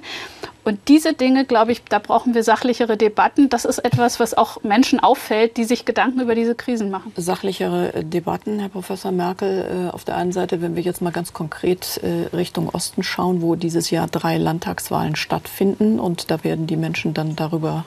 [0.64, 3.48] Und diese Dinge, glaube ich, da brauchen wir sachlichere Debatten.
[3.48, 7.12] Das ist etwas, was auch Menschen auffällt, die sich Gedanken über diese Krisen machen.
[7.16, 11.10] Sachlichere äh, Debatten, Herr Professor Merkel, äh, auf der einen Seite, wenn wir jetzt mal
[11.10, 16.68] ganz konkret äh, Richtung Osten schauen, wo dieses Jahr drei Landtagswahlen stattfinden und da werden
[16.68, 17.84] die Menschen dann darüber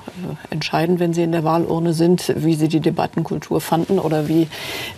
[0.50, 4.48] entscheiden, wenn sie in der Wahlurne sind, wie sie die Debattenkultur fanden oder wie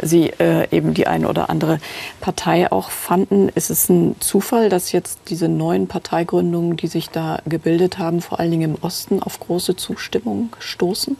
[0.02, 0.32] sie
[0.72, 1.80] eben die eine oder andere
[2.22, 3.50] Partei auch fanden.
[3.50, 7.67] Ist es ein Zufall, dass jetzt diese neuen Parteigründungen, die sich da gebildet
[7.98, 11.18] haben, vor allen Dingen im Osten, auf große Zustimmung stoßen?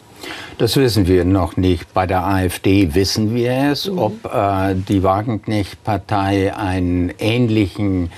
[0.58, 1.94] Das wissen wir noch nicht.
[1.94, 3.98] Bei der AfD wissen wir es, mhm.
[4.00, 8.10] ob äh, die Wagenknecht-Partei einen ähnlichen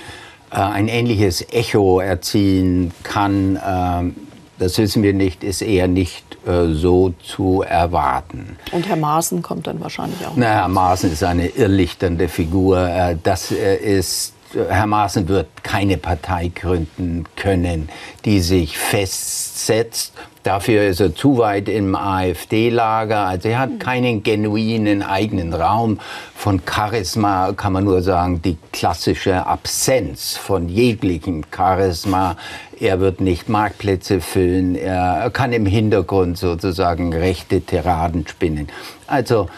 [0.52, 4.12] äh, ein ähnliches Echo erzielen kann, äh,
[4.58, 8.58] das wissen wir nicht, ist eher nicht äh, so zu erwarten.
[8.72, 10.32] Und Herr Maaßen kommt dann wahrscheinlich auch.
[10.34, 13.16] Na, Herr Maaßen ist eine irrlichternde Figur.
[13.22, 17.88] das ist Herr Maaßen wird keine Partei gründen können,
[18.24, 20.12] die sich festsetzt.
[20.42, 23.26] Dafür ist er zu weit im AfD-Lager.
[23.26, 26.00] Also er hat keinen genuinen eigenen Raum.
[26.34, 32.36] Von Charisma kann man nur sagen, die klassische Absenz von jeglichem Charisma.
[32.80, 34.74] Er wird nicht Marktplätze füllen.
[34.74, 38.68] Er kann im Hintergrund sozusagen rechte Tiraden spinnen.
[39.06, 39.48] Also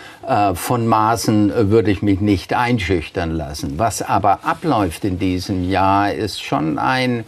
[0.54, 3.78] von Maßen würde ich mich nicht einschüchtern lassen.
[3.78, 7.24] Was aber abläuft in diesem Jahr, ist schon ein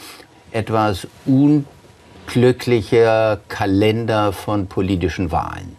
[0.53, 5.77] etwas unglücklicher Kalender von politischen Wahlen.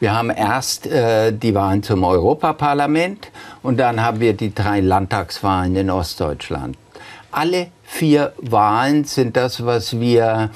[0.00, 3.30] Wir haben erst äh, die Wahlen zum Europaparlament
[3.62, 6.76] und dann haben wir die drei Landtagswahlen in Ostdeutschland.
[7.32, 10.50] Alle vier Wahlen sind das, was wir,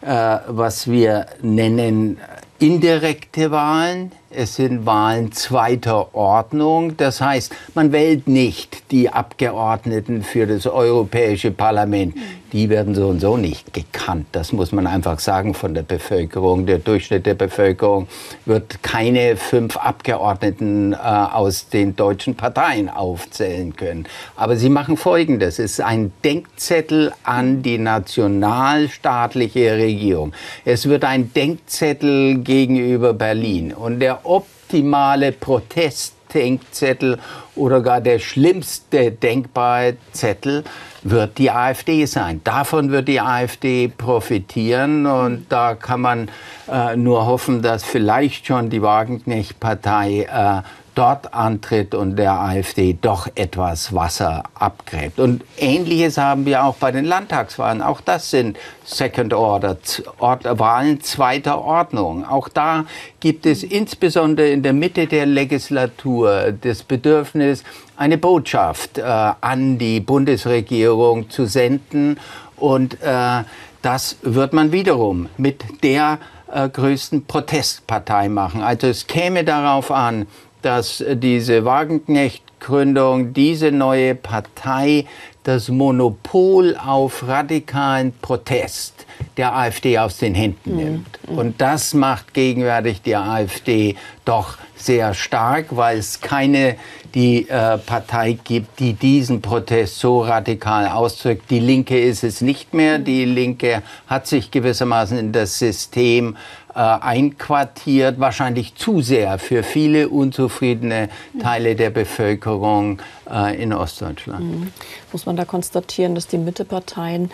[0.00, 2.18] äh, was wir nennen
[2.58, 4.12] indirekte Wahlen.
[4.30, 6.98] Es sind Wahlen zweiter Ordnung.
[6.98, 12.14] Das heißt, man wählt nicht die Abgeordneten für das Europäische Parlament.
[12.52, 14.26] Die werden so und so nicht gekannt.
[14.32, 16.66] Das muss man einfach sagen von der Bevölkerung.
[16.66, 18.06] Der Durchschnitt der Bevölkerung
[18.46, 24.06] wird keine fünf Abgeordneten äh, aus den deutschen Parteien aufzählen können.
[24.36, 25.58] Aber sie machen Folgendes.
[25.58, 30.32] Es ist ein Denkzettel an die nationalstaatliche Regierung.
[30.64, 33.74] Es wird ein Denkzettel gegenüber Berlin.
[33.74, 37.18] Und der optimale Protestdenkzettel
[37.54, 40.64] oder gar der schlimmste denkbare Zettel
[41.02, 42.40] wird die AfD sein.
[42.44, 46.30] Davon wird die AfD profitieren und da kann man
[46.70, 50.62] äh, nur hoffen, dass vielleicht schon die Wagenknecht-Partei äh,
[50.98, 55.20] dort antritt und der AfD doch etwas Wasser abgräbt.
[55.20, 57.82] Und Ähnliches haben wir auch bei den Landtagswahlen.
[57.82, 59.76] Auch das sind Second Order,
[60.18, 62.24] Wahlen zweiter Ordnung.
[62.24, 62.84] Auch da
[63.20, 67.62] gibt es insbesondere in der Mitte der Legislatur das Bedürfnis,
[67.96, 72.18] eine Botschaft äh, an die Bundesregierung zu senden.
[72.56, 73.44] Und äh,
[73.82, 76.18] das wird man wiederum mit der
[76.52, 78.62] äh, größten Protestpartei machen.
[78.62, 80.26] Also es käme darauf an,
[80.68, 85.06] dass diese Wagenknecht-Gründung, diese neue Partei
[85.42, 89.06] das Monopol auf radikalen Protest
[89.38, 90.76] der AfD aus den Händen mhm.
[90.76, 91.18] nimmt.
[91.26, 96.76] Und das macht gegenwärtig die AfD doch sehr stark, weil es keine
[97.14, 101.50] die äh, Partei gibt, die diesen Protest so radikal ausdrückt.
[101.50, 102.98] Die Linke ist es nicht mehr.
[102.98, 106.36] Die Linke hat sich gewissermaßen in das System
[106.78, 111.08] äh, einquartiert, wahrscheinlich zu sehr für viele unzufriedene
[111.42, 114.44] Teile der Bevölkerung äh, in Ostdeutschland.
[114.44, 114.72] Mhm.
[115.10, 117.32] Muss man da konstatieren, dass die Mitteparteien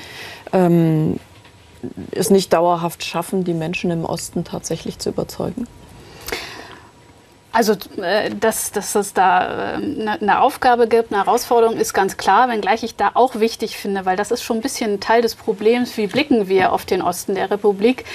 [0.55, 1.21] ähm,
[2.11, 5.67] es nicht dauerhaft schaffen, die Menschen im Osten tatsächlich zu überzeugen?
[7.55, 12.49] Also, äh, dass, dass es da eine äh, Aufgabe gibt, eine Herausforderung, ist ganz klar,
[12.49, 15.97] wenngleich ich da auch wichtig finde, weil das ist schon ein bisschen Teil des Problems,
[15.97, 18.07] wie blicken wir auf den Osten der Republik.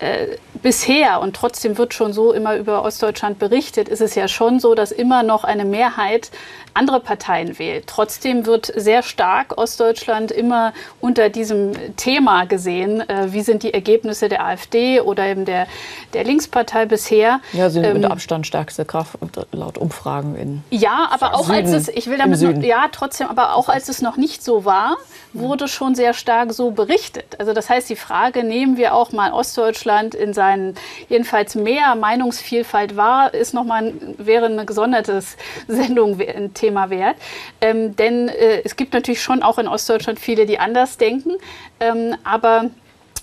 [0.00, 4.58] Äh, bisher, und trotzdem wird schon so immer über Ostdeutschland berichtet, ist es ja schon
[4.58, 6.32] so, dass immer noch eine Mehrheit
[6.74, 7.86] andere Parteien wählt.
[7.86, 13.08] Trotzdem wird sehr stark Ostdeutschland immer unter diesem Thema gesehen.
[13.08, 15.66] Äh, wie sind die Ergebnisse der AfD oder eben der,
[16.12, 17.40] der Linkspartei bisher?
[17.52, 19.18] Ja, sind ähm, mit Abstand stärkste Kraft
[19.52, 23.28] laut Umfragen in Ja, aber auch Süden, als es, ich will damit, noch, ja, trotzdem,
[23.28, 24.96] aber auch als es noch nicht so war,
[25.32, 27.36] wurde schon sehr stark so berichtet.
[27.38, 30.74] Also das heißt, die Frage, nehmen wir auch mal Ostdeutschland in seinen,
[31.08, 35.22] jedenfalls mehr Meinungsvielfalt wahr, ist nochmal, wäre eine gesonderte
[35.68, 37.16] Sendung, ein Thema wert.
[37.60, 41.32] Ähm, denn äh, es gibt natürlich schon auch in Ostdeutschland viele, die anders denken.
[41.80, 42.70] Ähm, aber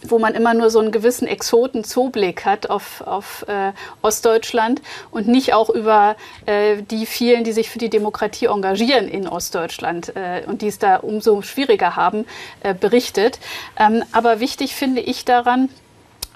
[0.03, 3.71] wo man immer nur so einen gewissen Exoten-Zooblick hat auf, auf äh,
[4.01, 9.27] Ostdeutschland und nicht auch über äh, die vielen, die sich für die Demokratie engagieren in
[9.27, 12.25] Ostdeutschland äh, und die es da umso schwieriger haben,
[12.61, 13.39] äh, berichtet.
[13.77, 15.69] Ähm, aber wichtig finde ich daran,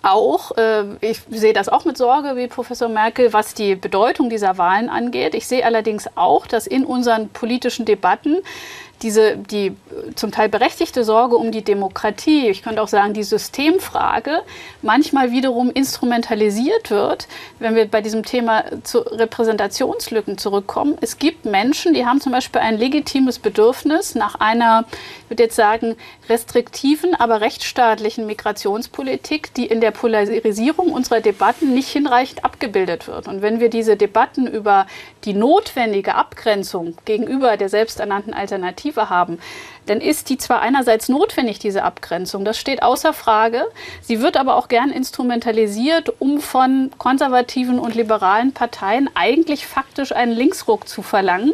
[0.02, 4.58] auch, äh, ich sehe das auch mit Sorge wie Professor Merkel, was die Bedeutung dieser
[4.58, 5.36] Wahlen angeht.
[5.36, 8.38] Ich sehe allerdings auch, dass in unseren politischen Debatten
[9.02, 9.74] diese, die äh,
[10.16, 14.42] zum Teil berechtigte Sorge um die Demokratie, ich könnte auch sagen die Systemfrage,
[14.82, 17.28] manchmal wiederum instrumentalisiert wird,
[17.60, 20.98] wenn wir bei diesem Thema zu Repräsentationslücken zurückkommen.
[21.02, 24.86] Es gibt Menschen, die haben zum Beispiel ein legitimes Bedürfnis nach einer,
[25.24, 25.96] ich würde jetzt sagen,
[26.30, 33.28] restriktiven, aber rechtsstaatlichen Migrationspolitik, die in der Polarisierung unserer Debatten nicht hinreichend abgebildet wird.
[33.28, 34.88] Und wenn wir diese Debatten über
[35.24, 39.40] die notwendige Abgrenzung gegenüber der selbsternannten Alternative Alternative haben,
[39.88, 43.66] dann ist die zwar einerseits notwendig, diese Abgrenzung, das steht außer Frage,
[44.02, 50.34] sie wird aber auch gern instrumentalisiert, um von konservativen und liberalen Parteien eigentlich faktisch einen
[50.34, 51.54] Linksruck zu verlangen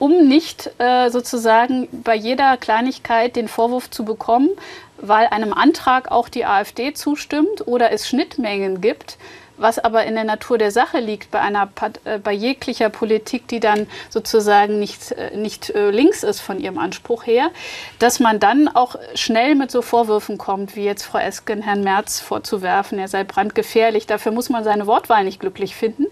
[0.00, 4.50] um nicht äh, sozusagen bei jeder Kleinigkeit den Vorwurf zu bekommen,
[4.98, 9.18] weil einem Antrag auch die AfD zustimmt oder es Schnittmengen gibt,
[9.58, 11.68] was aber in der Natur der Sache liegt bei einer
[12.04, 16.78] äh, bei jeglicher Politik, die dann sozusagen nicht, äh, nicht äh, links ist von ihrem
[16.78, 17.50] Anspruch her,
[17.98, 22.20] dass man dann auch schnell mit so Vorwürfen kommt, wie jetzt Frau Esken Herrn Merz
[22.20, 24.06] vorzuwerfen, er sei brandgefährlich.
[24.06, 26.06] Dafür muss man seine Wortwahl nicht glücklich finden.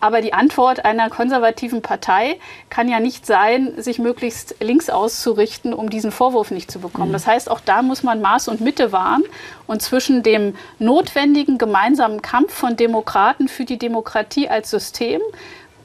[0.00, 5.88] Aber die Antwort einer konservativen Partei kann ja nicht sein, sich möglichst links auszurichten, um
[5.88, 7.08] diesen Vorwurf nicht zu bekommen.
[7.08, 7.14] Mhm.
[7.14, 9.24] Das heißt, auch da muss man Maß und Mitte wahren
[9.66, 15.20] und zwischen dem notwendigen gemeinsamen Kampf von Demokraten für die Demokratie als System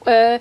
[0.04, 0.38] äh,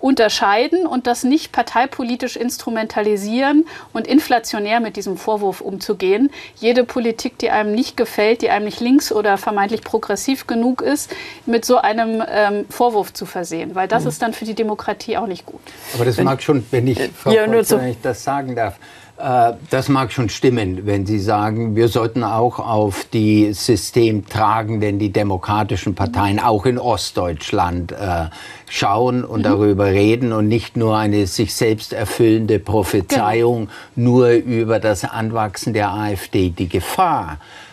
[0.00, 6.30] unterscheiden und das nicht parteipolitisch instrumentalisieren und inflationär mit diesem Vorwurf umzugehen.
[6.56, 11.10] Jede Politik, die einem nicht gefällt, die einem nicht links oder vermeintlich progressiv genug ist,
[11.46, 14.08] mit so einem ähm, Vorwurf zu versehen, weil das mhm.
[14.08, 15.60] ist dann für die Demokratie auch nicht gut.
[15.94, 18.74] Aber das wenn, mag schon, wenn ich, Frau ja, Polz, wenn ich das sagen darf,
[18.74, 25.10] äh, das mag schon stimmen, wenn Sie sagen, wir sollten auch auf die systemtragenden, die
[25.10, 28.26] demokratischen Parteien auch in Ostdeutschland äh,
[28.68, 29.44] schauen und mhm.
[29.44, 34.10] darüber reden und nicht nur eine sich selbst erfüllende Prophezeiung genau.
[34.10, 36.50] nur über das Anwachsen der AfD.
[36.50, 37.65] Die Gefahr, äh,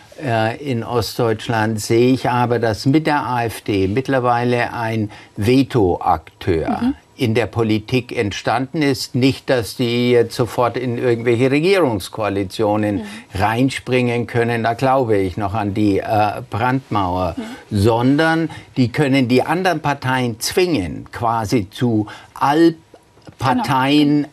[0.60, 7.46] in Ostdeutschland sehe ich aber, dass mit der AfD mittlerweile ein Vetoakteur mhm in der
[7.46, 9.14] Politik entstanden ist.
[9.14, 13.02] Nicht, dass die jetzt sofort in irgendwelche Regierungskoalitionen mhm.
[13.34, 17.42] reinspringen können, da glaube ich noch an die äh, Brandmauer, mhm.
[17.76, 22.74] sondern die können die anderen Parteien zwingen, quasi zu all
[23.38, 24.28] Parteien genau.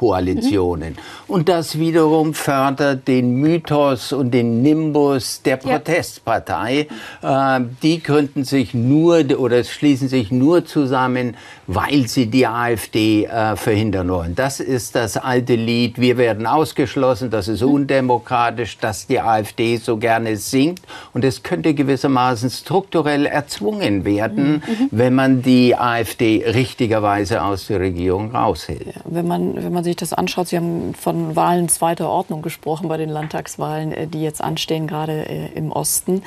[0.00, 0.90] Anti-AfD-Koalitionen.
[0.90, 1.34] Mhm.
[1.34, 6.88] Und das wiederum fördert den Mythos und den Nimbus der Protestpartei.
[7.22, 7.58] Ja.
[7.58, 11.36] Äh, die gründen sich nur oder schließen sich nur zusammen,
[11.72, 14.34] weil sie die AfD äh, verhindern wollen.
[14.34, 17.74] Das ist das alte Lied, wir werden ausgeschlossen, das ist mhm.
[17.74, 20.80] undemokratisch, dass die AfD so gerne singt.
[21.14, 24.62] Und es könnte gewissermaßen strukturell erzwungen werden, mhm.
[24.66, 24.88] mhm.
[24.90, 28.86] wenn man die AfD richtigerweise aus der Regierung raushält.
[28.86, 32.88] Ja, wenn, man, wenn man sich das anschaut, Sie haben von Wahlen zweiter Ordnung gesprochen
[32.88, 36.22] bei den Landtagswahlen, äh, die jetzt anstehen, gerade äh, im Osten.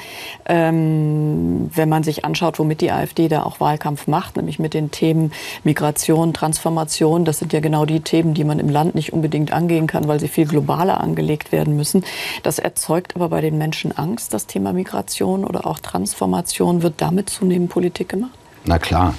[0.45, 4.89] Ähm, wenn man sich anschaut, womit die AfD da auch Wahlkampf macht, nämlich mit den
[4.89, 5.32] Themen
[5.63, 9.87] Migration, Transformation, das sind ja genau die Themen, die man im Land nicht unbedingt angehen
[9.87, 12.03] kann, weil sie viel globaler angelegt werden müssen.
[12.43, 16.83] Das erzeugt aber bei den Menschen Angst, das Thema Migration oder auch Transformation.
[16.83, 18.31] Wird damit zunehmend Politik gemacht?
[18.65, 19.13] Na klar,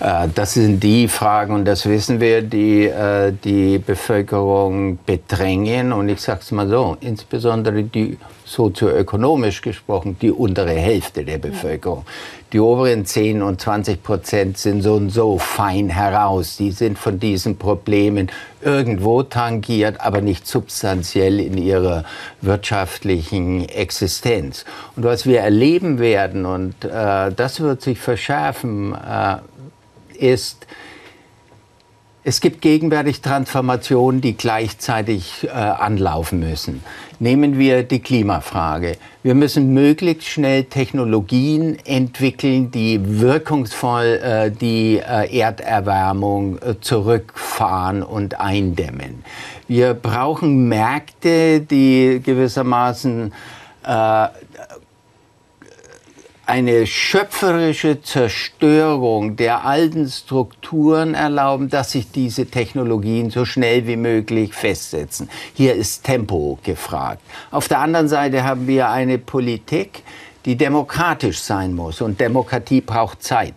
[0.00, 5.92] äh, das sind die Fragen und das wissen wir, die äh, die Bevölkerung bedrängen.
[5.92, 8.18] Und ich sage es mal so, insbesondere die
[8.48, 12.04] sozioökonomisch gesprochen die untere Hälfte der Bevölkerung.
[12.52, 16.56] Die oberen 10 und 20 Prozent sind so und so fein heraus.
[16.56, 18.30] Die sind von diesen Problemen
[18.62, 22.04] irgendwo tangiert, aber nicht substanziell in ihrer
[22.40, 24.64] wirtschaftlichen Existenz.
[24.96, 29.36] Und was wir erleben werden, und äh, das wird sich verschärfen, äh,
[30.18, 30.66] ist,
[32.28, 36.82] es gibt gegenwärtig Transformationen, die gleichzeitig äh, anlaufen müssen.
[37.20, 38.98] Nehmen wir die Klimafrage.
[39.22, 48.38] Wir müssen möglichst schnell Technologien entwickeln, die wirkungsvoll äh, die äh, Erderwärmung äh, zurückfahren und
[48.38, 49.24] eindämmen.
[49.66, 53.32] Wir brauchen Märkte, die gewissermaßen
[53.86, 54.26] äh,
[56.48, 64.54] eine schöpferische Zerstörung der alten Strukturen erlauben, dass sich diese Technologien so schnell wie möglich
[64.54, 65.28] festsetzen.
[65.52, 67.20] Hier ist Tempo gefragt.
[67.50, 70.02] Auf der anderen Seite haben wir eine Politik,
[70.46, 72.00] die demokratisch sein muss.
[72.00, 73.52] Und Demokratie braucht Zeit.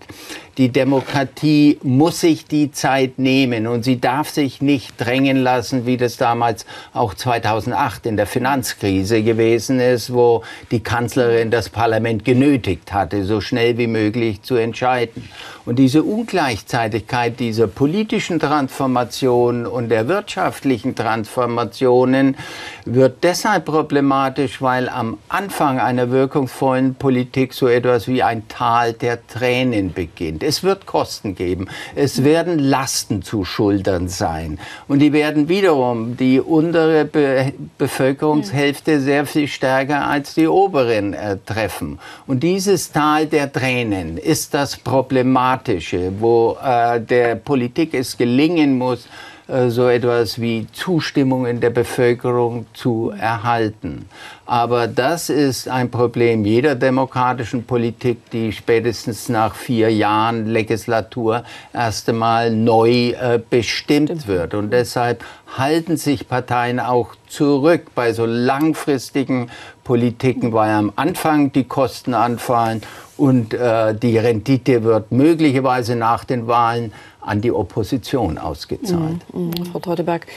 [0.57, 5.95] Die Demokratie muss sich die Zeit nehmen und sie darf sich nicht drängen lassen, wie
[5.95, 12.91] das damals auch 2008 in der Finanzkrise gewesen ist, wo die Kanzlerin das Parlament genötigt
[12.91, 15.29] hatte, so schnell wie möglich zu entscheiden.
[15.65, 22.35] Und diese Ungleichzeitigkeit dieser politischen Transformation und der wirtschaftlichen Transformationen
[22.83, 29.25] wird deshalb problematisch, weil am Anfang einer wirkungsvollen Politik so etwas wie ein Tal der
[29.27, 30.40] Tränen beginnt.
[30.43, 31.67] Es wird Kosten geben.
[31.95, 34.59] Es werden Lasten zu schultern sein.
[34.87, 41.37] Und die werden wiederum die untere Be Bevölkerungshälfte sehr viel stärker als die oberen äh,
[41.45, 41.99] treffen.
[42.27, 49.07] Und dieses Tal der Tränen ist das Problematische, wo äh, der Politik es gelingen muss,
[49.47, 54.07] äh, so etwas wie Zustimmung in der Bevölkerung zu erhalten.
[54.51, 62.09] Aber das ist ein Problem jeder demokratischen Politik, die spätestens nach vier Jahren Legislatur erst
[62.09, 64.53] einmal neu äh, bestimmt wird.
[64.53, 65.23] Und deshalb
[65.57, 69.49] halten sich Parteien auch zurück bei so langfristigen
[69.85, 72.81] Politiken, weil am Anfang die Kosten anfallen
[73.15, 76.91] und äh, die Rendite wird möglicherweise nach den Wahlen
[77.21, 79.21] an die Opposition ausgezahlt.
[79.31, 79.65] Mhm, mhm.
[79.71, 80.27] Frau Teuteberg,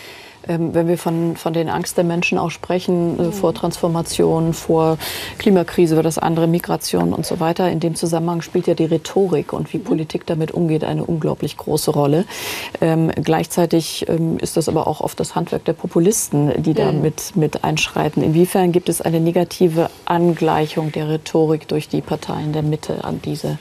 [0.47, 4.99] wenn wir von, von den Angst der Menschen auch sprechen, äh, vor Transformation, vor
[5.39, 9.73] Klimakrise, das andere Migration und so weiter, in dem Zusammenhang spielt ja die Rhetorik und
[9.73, 9.85] wie mhm.
[9.85, 12.25] Politik damit umgeht eine unglaublich große Rolle.
[12.81, 17.37] Ähm, gleichzeitig ähm, ist das aber auch oft das Handwerk der Populisten, die da mit,
[17.37, 18.23] mit einschreiten.
[18.23, 23.59] Inwiefern gibt es eine negative Angleichung der Rhetorik durch die Parteien der Mitte an diese,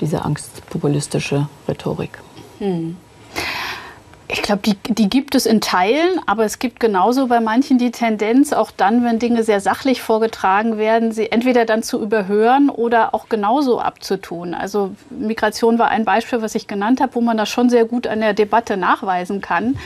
[0.00, 2.18] diese angstpopulistische Rhetorik?
[4.32, 7.90] Ich glaube, die, die gibt es in Teilen, aber es gibt genauso bei manchen die
[7.90, 13.14] Tendenz, auch dann, wenn Dinge sehr sachlich vorgetragen werden, sie entweder dann zu überhören oder
[13.14, 14.54] auch genauso abzutun.
[14.54, 18.06] Also Migration war ein Beispiel, was ich genannt habe, wo man das schon sehr gut
[18.06, 19.76] an der Debatte nachweisen kann.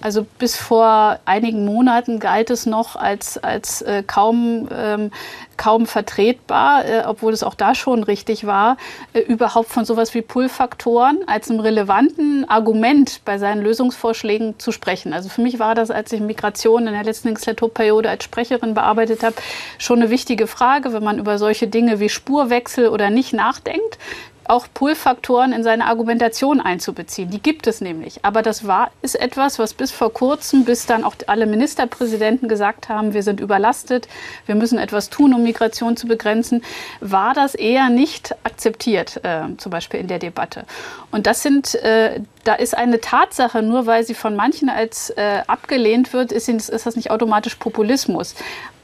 [0.00, 5.10] Also bis vor einigen Monaten galt es noch als, als äh, kaum, ähm,
[5.58, 8.78] kaum vertretbar, äh, obwohl es auch da schon richtig war,
[9.12, 15.12] äh, überhaupt von sowas wie Pull-Faktoren als einem relevanten Argument bei seinen Lösungsvorschlägen zu sprechen.
[15.12, 19.22] Also für mich war das, als ich Migration in der letzten Legislaturperiode als Sprecherin bearbeitet
[19.22, 19.36] habe,
[19.76, 23.98] schon eine wichtige Frage, wenn man über solche Dinge wie Spurwechsel oder nicht nachdenkt
[24.44, 27.30] auch Pull-Faktoren in seine Argumentation einzubeziehen.
[27.30, 28.24] Die gibt es nämlich.
[28.24, 32.88] Aber das war, ist etwas, was bis vor kurzem, bis dann auch alle Ministerpräsidenten gesagt
[32.88, 34.08] haben, wir sind überlastet,
[34.46, 36.62] wir müssen etwas tun, um Migration zu begrenzen,
[37.00, 40.64] war das eher nicht akzeptiert, äh, zum Beispiel in der Debatte.
[41.10, 45.42] Und das sind, äh, da ist eine Tatsache, nur weil sie von manchen als äh,
[45.46, 48.34] abgelehnt wird, ist, ist das nicht automatisch Populismus.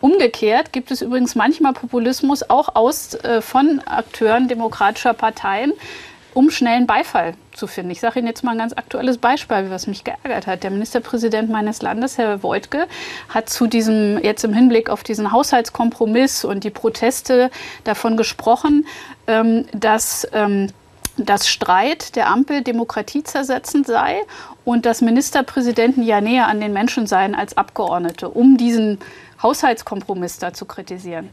[0.07, 5.73] Umgekehrt gibt es übrigens manchmal Populismus auch aus äh, von Akteuren demokratischer Parteien,
[6.33, 7.91] um schnellen Beifall zu finden.
[7.91, 10.63] Ich sage Ihnen jetzt mal ein ganz aktuelles Beispiel, was mich geärgert hat.
[10.63, 12.87] Der Ministerpräsident meines Landes, Herr Woidke,
[13.31, 17.51] hat zu diesem, jetzt im Hinblick auf diesen Haushaltskompromiss und die Proteste
[17.83, 18.87] davon gesprochen,
[19.27, 20.69] ähm, dass ähm,
[21.19, 24.21] dass Streit der Ampel demokratiezersetzend sei
[24.67, 28.99] und dass Ministerpräsidenten ja näher an den Menschen seien als Abgeordnete, um diesen
[29.43, 31.31] Haushaltskompromiss da zu kritisieren.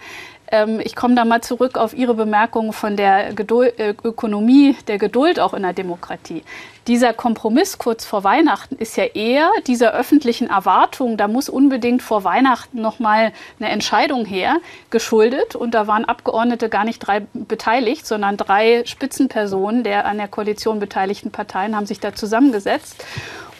[0.53, 4.99] Ähm, ich komme da mal zurück auf Ihre Bemerkung von der Geduld, äh, Ökonomie der
[4.99, 6.43] Geduld auch in der Demokratie.
[6.85, 12.23] Dieser Kompromiss kurz vor Weihnachten ist ja eher dieser öffentlichen Erwartung, da muss unbedingt vor
[12.23, 14.57] Weihnachten noch mal eine Entscheidung her,
[14.91, 15.55] geschuldet.
[15.55, 20.79] Und da waren Abgeordnete gar nicht drei beteiligt, sondern drei Spitzenpersonen der an der Koalition
[20.79, 23.03] beteiligten Parteien haben sich da zusammengesetzt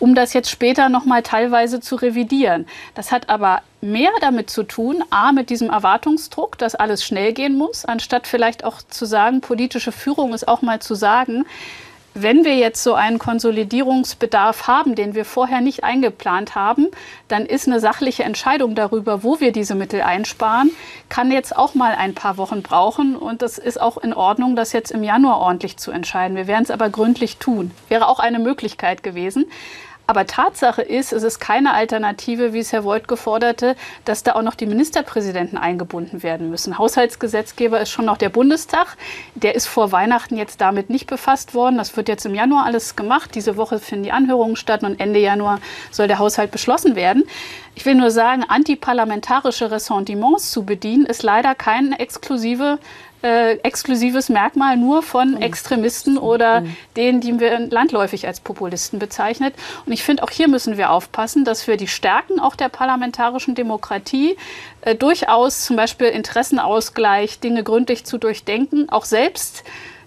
[0.04, 2.68] um das jetzt später noch mal teilweise zu revidieren.
[2.94, 7.58] Das hat aber mehr damit zu tun, a, mit diesem Erwartungsdruck, dass alles schnell gehen
[7.58, 11.46] muss, anstatt vielleicht auch zu sagen, politische Führung ist auch mal zu sagen,
[12.16, 16.90] wenn wir jetzt so einen Konsolidierungsbedarf haben, den wir vorher nicht eingeplant haben,
[17.28, 20.70] dann ist eine sachliche Entscheidung darüber, wo wir diese Mittel einsparen,
[21.10, 23.16] kann jetzt auch mal ein paar Wochen brauchen.
[23.16, 26.38] Und das ist auch in Ordnung, das jetzt im Januar ordentlich zu entscheiden.
[26.38, 27.72] Wir werden es aber gründlich tun.
[27.90, 29.46] Wäre auch eine Möglichkeit gewesen.
[30.06, 34.42] Aber Tatsache ist, es ist keine Alternative, wie es Herr Voigt geforderte, dass da auch
[34.42, 36.78] noch die Ministerpräsidenten eingebunden werden müssen.
[36.78, 38.98] Haushaltsgesetzgeber ist schon noch der Bundestag.
[39.36, 41.78] Der ist vor Weihnachten jetzt damit nicht befasst worden.
[41.78, 43.34] Das wird jetzt im Januar alles gemacht.
[43.34, 47.24] Diese Woche finden die Anhörungen statt und Ende Januar soll der Haushalt beschlossen werden.
[47.76, 52.78] Ich will nur sagen, antiparlamentarische Ressentiments zu bedienen, ist leider keine exklusive
[53.24, 55.42] äh, exklusives Merkmal nur von mhm.
[55.42, 56.76] Extremisten oder mhm.
[56.96, 59.56] denen, die wir landläufig als Populisten bezeichnet.
[59.86, 63.56] Und ich finde, auch hier müssen wir aufpassen, dass wir die Stärken auch der parlamentarischen
[63.56, 64.38] Demokratie
[64.82, 69.64] äh, durchaus zum Beispiel Interessenausgleich, Dinge gründlich zu durchdenken, auch selbst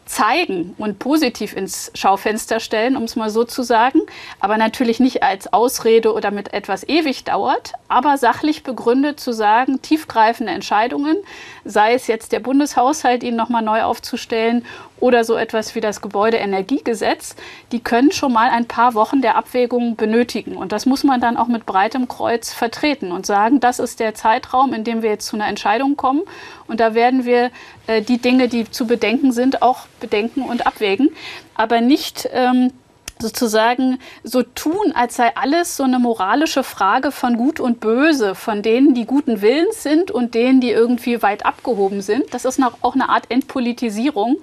[0.06, 4.00] zeigen und positiv ins Schaufenster stellen, um es mal so zu sagen,
[4.40, 9.82] aber natürlich nicht als Ausrede oder mit etwas ewig dauert, aber sachlich begründet zu sagen,
[9.82, 11.16] tiefgreifende Entscheidungen,
[11.64, 14.64] sei es jetzt der Bundeshaushalt, ihn nochmal neu aufzustellen
[15.00, 17.36] oder so etwas wie das Gebäudeenergiegesetz,
[17.72, 20.56] die können schon mal ein paar Wochen der Abwägung benötigen.
[20.56, 24.14] Und das muss man dann auch mit breitem Kreuz vertreten und sagen, das ist der
[24.14, 26.22] Zeitraum, in dem wir jetzt zu einer Entscheidung kommen.
[26.66, 27.50] Und da werden wir
[27.86, 31.10] äh, die Dinge, die zu bedenken sind, auch bedenken und abwägen.
[31.54, 32.72] Aber nicht ähm,
[33.18, 38.62] sozusagen so tun, als sei alles so eine moralische Frage von Gut und Böse, von
[38.62, 42.34] denen, die guten Willens sind und denen, die irgendwie weit abgehoben sind.
[42.34, 44.36] Das ist auch eine Art Entpolitisierung,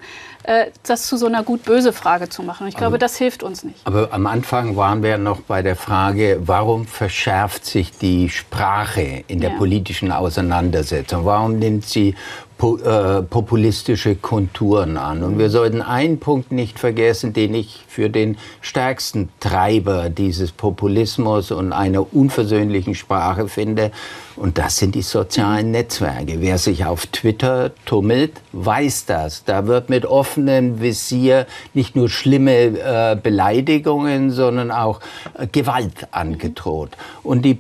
[0.43, 2.67] äh, das zu so einer Gut-Böse-Frage zu machen.
[2.67, 3.79] Ich glaube, aber, das hilft uns nicht.
[3.85, 9.39] Aber am Anfang waren wir noch bei der Frage, warum verschärft sich die Sprache in
[9.39, 9.57] der ja.
[9.57, 11.25] politischen Auseinandersetzung?
[11.25, 12.15] Warum nimmt sie
[12.61, 15.23] äh, populistische Konturen an.
[15.23, 21.51] Und wir sollten einen Punkt nicht vergessen, den ich für den stärksten Treiber dieses Populismus
[21.51, 23.91] und einer unversöhnlichen Sprache finde.
[24.35, 26.39] Und das sind die sozialen Netzwerke.
[26.39, 29.43] Wer sich auf Twitter tummelt, weiß das.
[29.43, 35.01] Da wird mit offenem Visier nicht nur schlimme äh, Beleidigungen, sondern auch
[35.37, 36.91] äh, Gewalt angedroht.
[37.23, 37.59] Und die,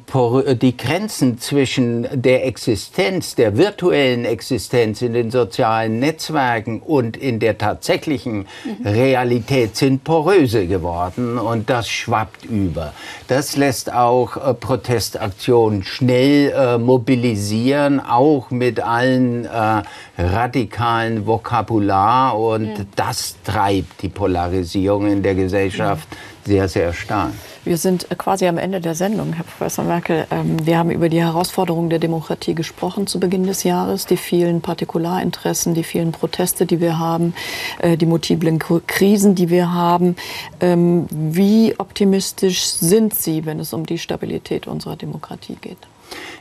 [0.61, 7.57] die Grenzen zwischen der Existenz, der virtuellen Existenz in den sozialen Netzwerken und in der
[7.57, 8.47] tatsächlichen.
[8.83, 11.37] Realität sind poröse geworden.
[11.37, 12.93] Und das schwappt über.
[13.27, 19.83] Das lässt auch äh, Protestaktionen schnell äh, mobilisieren, auch mit allen äh,
[20.17, 22.37] radikalen Vokabular.
[22.37, 22.85] Und ja.
[22.95, 26.17] das treibt die Polarisierung in der Gesellschaft ja.
[26.45, 27.31] Sehr, sehr stark.
[27.65, 30.27] Wir sind äh, quasi am Ende der Sendung, Herr Professor Merkel.
[30.31, 34.61] Ähm, wir haben über die Herausforderungen der Demokratie gesprochen zu Beginn des Jahres, die vielen
[34.61, 37.33] Partikularinteressen, die vielen Proteste, die wir haben,
[37.79, 40.15] äh, die multiplen Krisen, die wir haben.
[40.59, 45.77] Ähm, wie optimistisch sind Sie, wenn es um die Stabilität unserer Demokratie geht?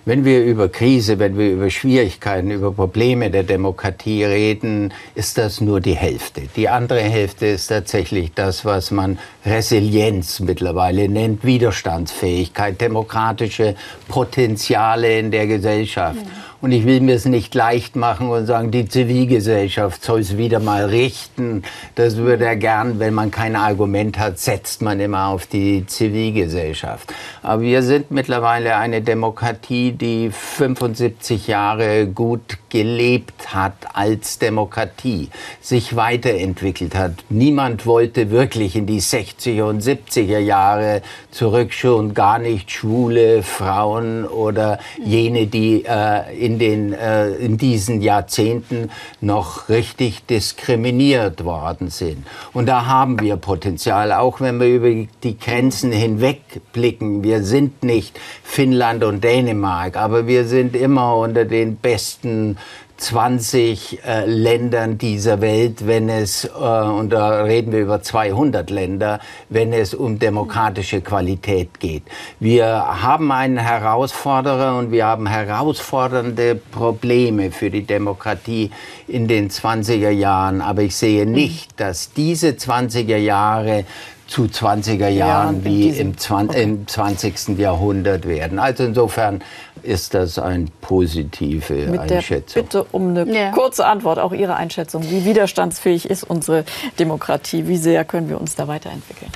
[0.04, 5.60] Wenn wir über Krise, wenn wir über Schwierigkeiten, über Probleme der Demokratie reden, ist das
[5.60, 6.42] nur die Hälfte.
[6.56, 13.76] Die andere Hälfte ist tatsächlich das, was man Resilienz mittlerweile nennt, Widerstandsfähigkeit, demokratische
[14.08, 16.20] Potenziale in der Gesellschaft.
[16.20, 16.51] Ja.
[16.62, 20.60] Und ich will mir es nicht leicht machen und sagen, die Zivilgesellschaft soll es wieder
[20.60, 21.64] mal richten.
[21.96, 27.12] Das würde er gern, wenn man kein Argument hat, setzt man immer auf die Zivilgesellschaft.
[27.42, 35.96] Aber wir sind mittlerweile eine Demokratie, die 75 Jahre gut gelebt hat als Demokratie, sich
[35.96, 37.12] weiterentwickelt hat.
[37.28, 41.02] Niemand wollte wirklich in die 60er und 70er Jahre
[41.32, 48.00] zurück, schon gar nicht schwule Frauen oder jene, die äh, in, den, äh, in diesen
[48.00, 48.90] Jahrzehnten
[49.20, 52.26] noch richtig diskriminiert worden sind.
[52.52, 56.40] Und da haben wir Potenzial, auch wenn wir über die Grenzen hinweg
[56.72, 57.22] blicken.
[57.22, 62.56] Wir sind nicht Finnland und Dänemark, aber wir sind immer unter den besten
[63.02, 69.18] 20 äh, Ländern dieser Welt, wenn es, äh, und da reden wir über 200 Länder,
[69.48, 72.04] wenn es um demokratische Qualität geht.
[72.38, 72.66] Wir
[73.02, 78.70] haben einen Herausforderer und wir haben herausfordernde Probleme für die Demokratie
[79.08, 80.60] in den 20er Jahren.
[80.60, 83.84] Aber ich sehe nicht, dass diese 20er Jahre
[84.32, 86.62] zu 20er Jahren wie im, 20, okay.
[86.62, 87.58] im 20.
[87.58, 88.58] Jahrhundert werden.
[88.58, 89.44] Also insofern
[89.82, 92.54] ist das eine positive Mit Einschätzung.
[92.54, 93.50] Der Bitte um eine ja.
[93.50, 95.02] kurze Antwort, auch Ihre Einschätzung.
[95.10, 96.64] Wie widerstandsfähig ist unsere
[96.98, 97.68] Demokratie?
[97.68, 99.30] Wie sehr können wir uns da weiterentwickeln?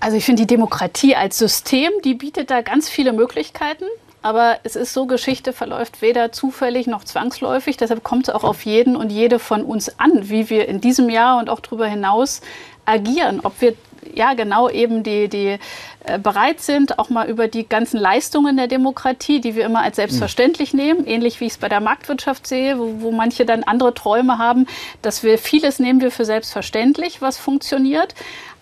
[0.00, 3.84] Also ich finde die Demokratie als System, die bietet da ganz viele Möglichkeiten.
[4.20, 7.76] Aber es ist so, Geschichte verläuft weder zufällig noch zwangsläufig.
[7.76, 11.08] Deshalb kommt es auch auf jeden und jede von uns an, wie wir in diesem
[11.08, 12.40] Jahr und auch darüber hinaus
[12.84, 13.40] agieren.
[13.44, 13.74] Ob wir
[14.14, 15.58] ja genau eben die, die
[16.04, 19.96] äh, bereit sind, auch mal über die ganzen Leistungen der Demokratie, die wir immer als
[19.96, 20.80] selbstverständlich mhm.
[20.80, 24.38] nehmen, ähnlich wie ich es bei der Marktwirtschaft sehe, wo, wo manche dann andere Träume
[24.38, 24.66] haben,
[25.02, 28.14] dass wir vieles nehmen wir für selbstverständlich, was funktioniert.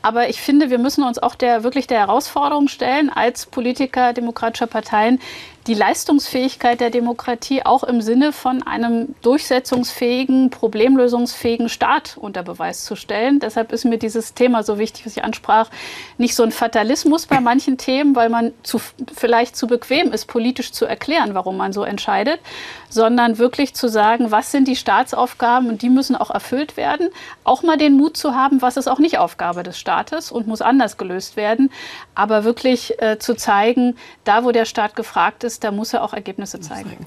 [0.03, 4.67] Aber ich finde, wir müssen uns auch der, wirklich der Herausforderung stellen, als Politiker demokratischer
[4.67, 5.21] Parteien,
[5.67, 12.97] die Leistungsfähigkeit der Demokratie auch im Sinne von einem durchsetzungsfähigen, problemlösungsfähigen Staat unter Beweis zu
[12.97, 13.39] stellen.
[13.39, 15.71] Deshalb ist mir dieses Thema so wichtig, was ich ansprach,
[16.19, 18.81] nicht so ein Fatalismus bei manchen Themen, weil man zu,
[19.15, 22.41] vielleicht zu bequem ist, politisch zu erklären, warum man so entscheidet,
[22.89, 27.09] sondern wirklich zu sagen, was sind die Staatsaufgaben und die müssen auch erfüllt werden.
[27.45, 30.61] Auch mal den Mut zu haben, was ist auch nicht Aufgabe des Staates und muss
[30.61, 31.71] anders gelöst werden,
[32.17, 36.03] aber wirklich äh, zu zeigen, da wo der Staat gefragt ist, ist, da muss er
[36.03, 37.07] auch Ergebnisse zeigen.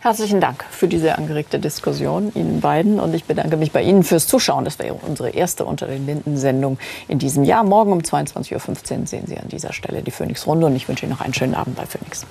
[0.00, 2.98] Herzlichen Dank für diese angeregte Diskussion, Ihnen beiden.
[2.98, 4.64] Und ich bedanke mich bei Ihnen fürs Zuschauen.
[4.64, 7.62] Das wäre unsere erste Unter den Linden-Sendung in diesem Jahr.
[7.62, 10.66] Morgen um 22.15 Uhr sehen Sie an dieser Stelle die Phoenix-Runde.
[10.66, 12.26] Und ich wünsche Ihnen noch einen schönen Abend bei Phoenix.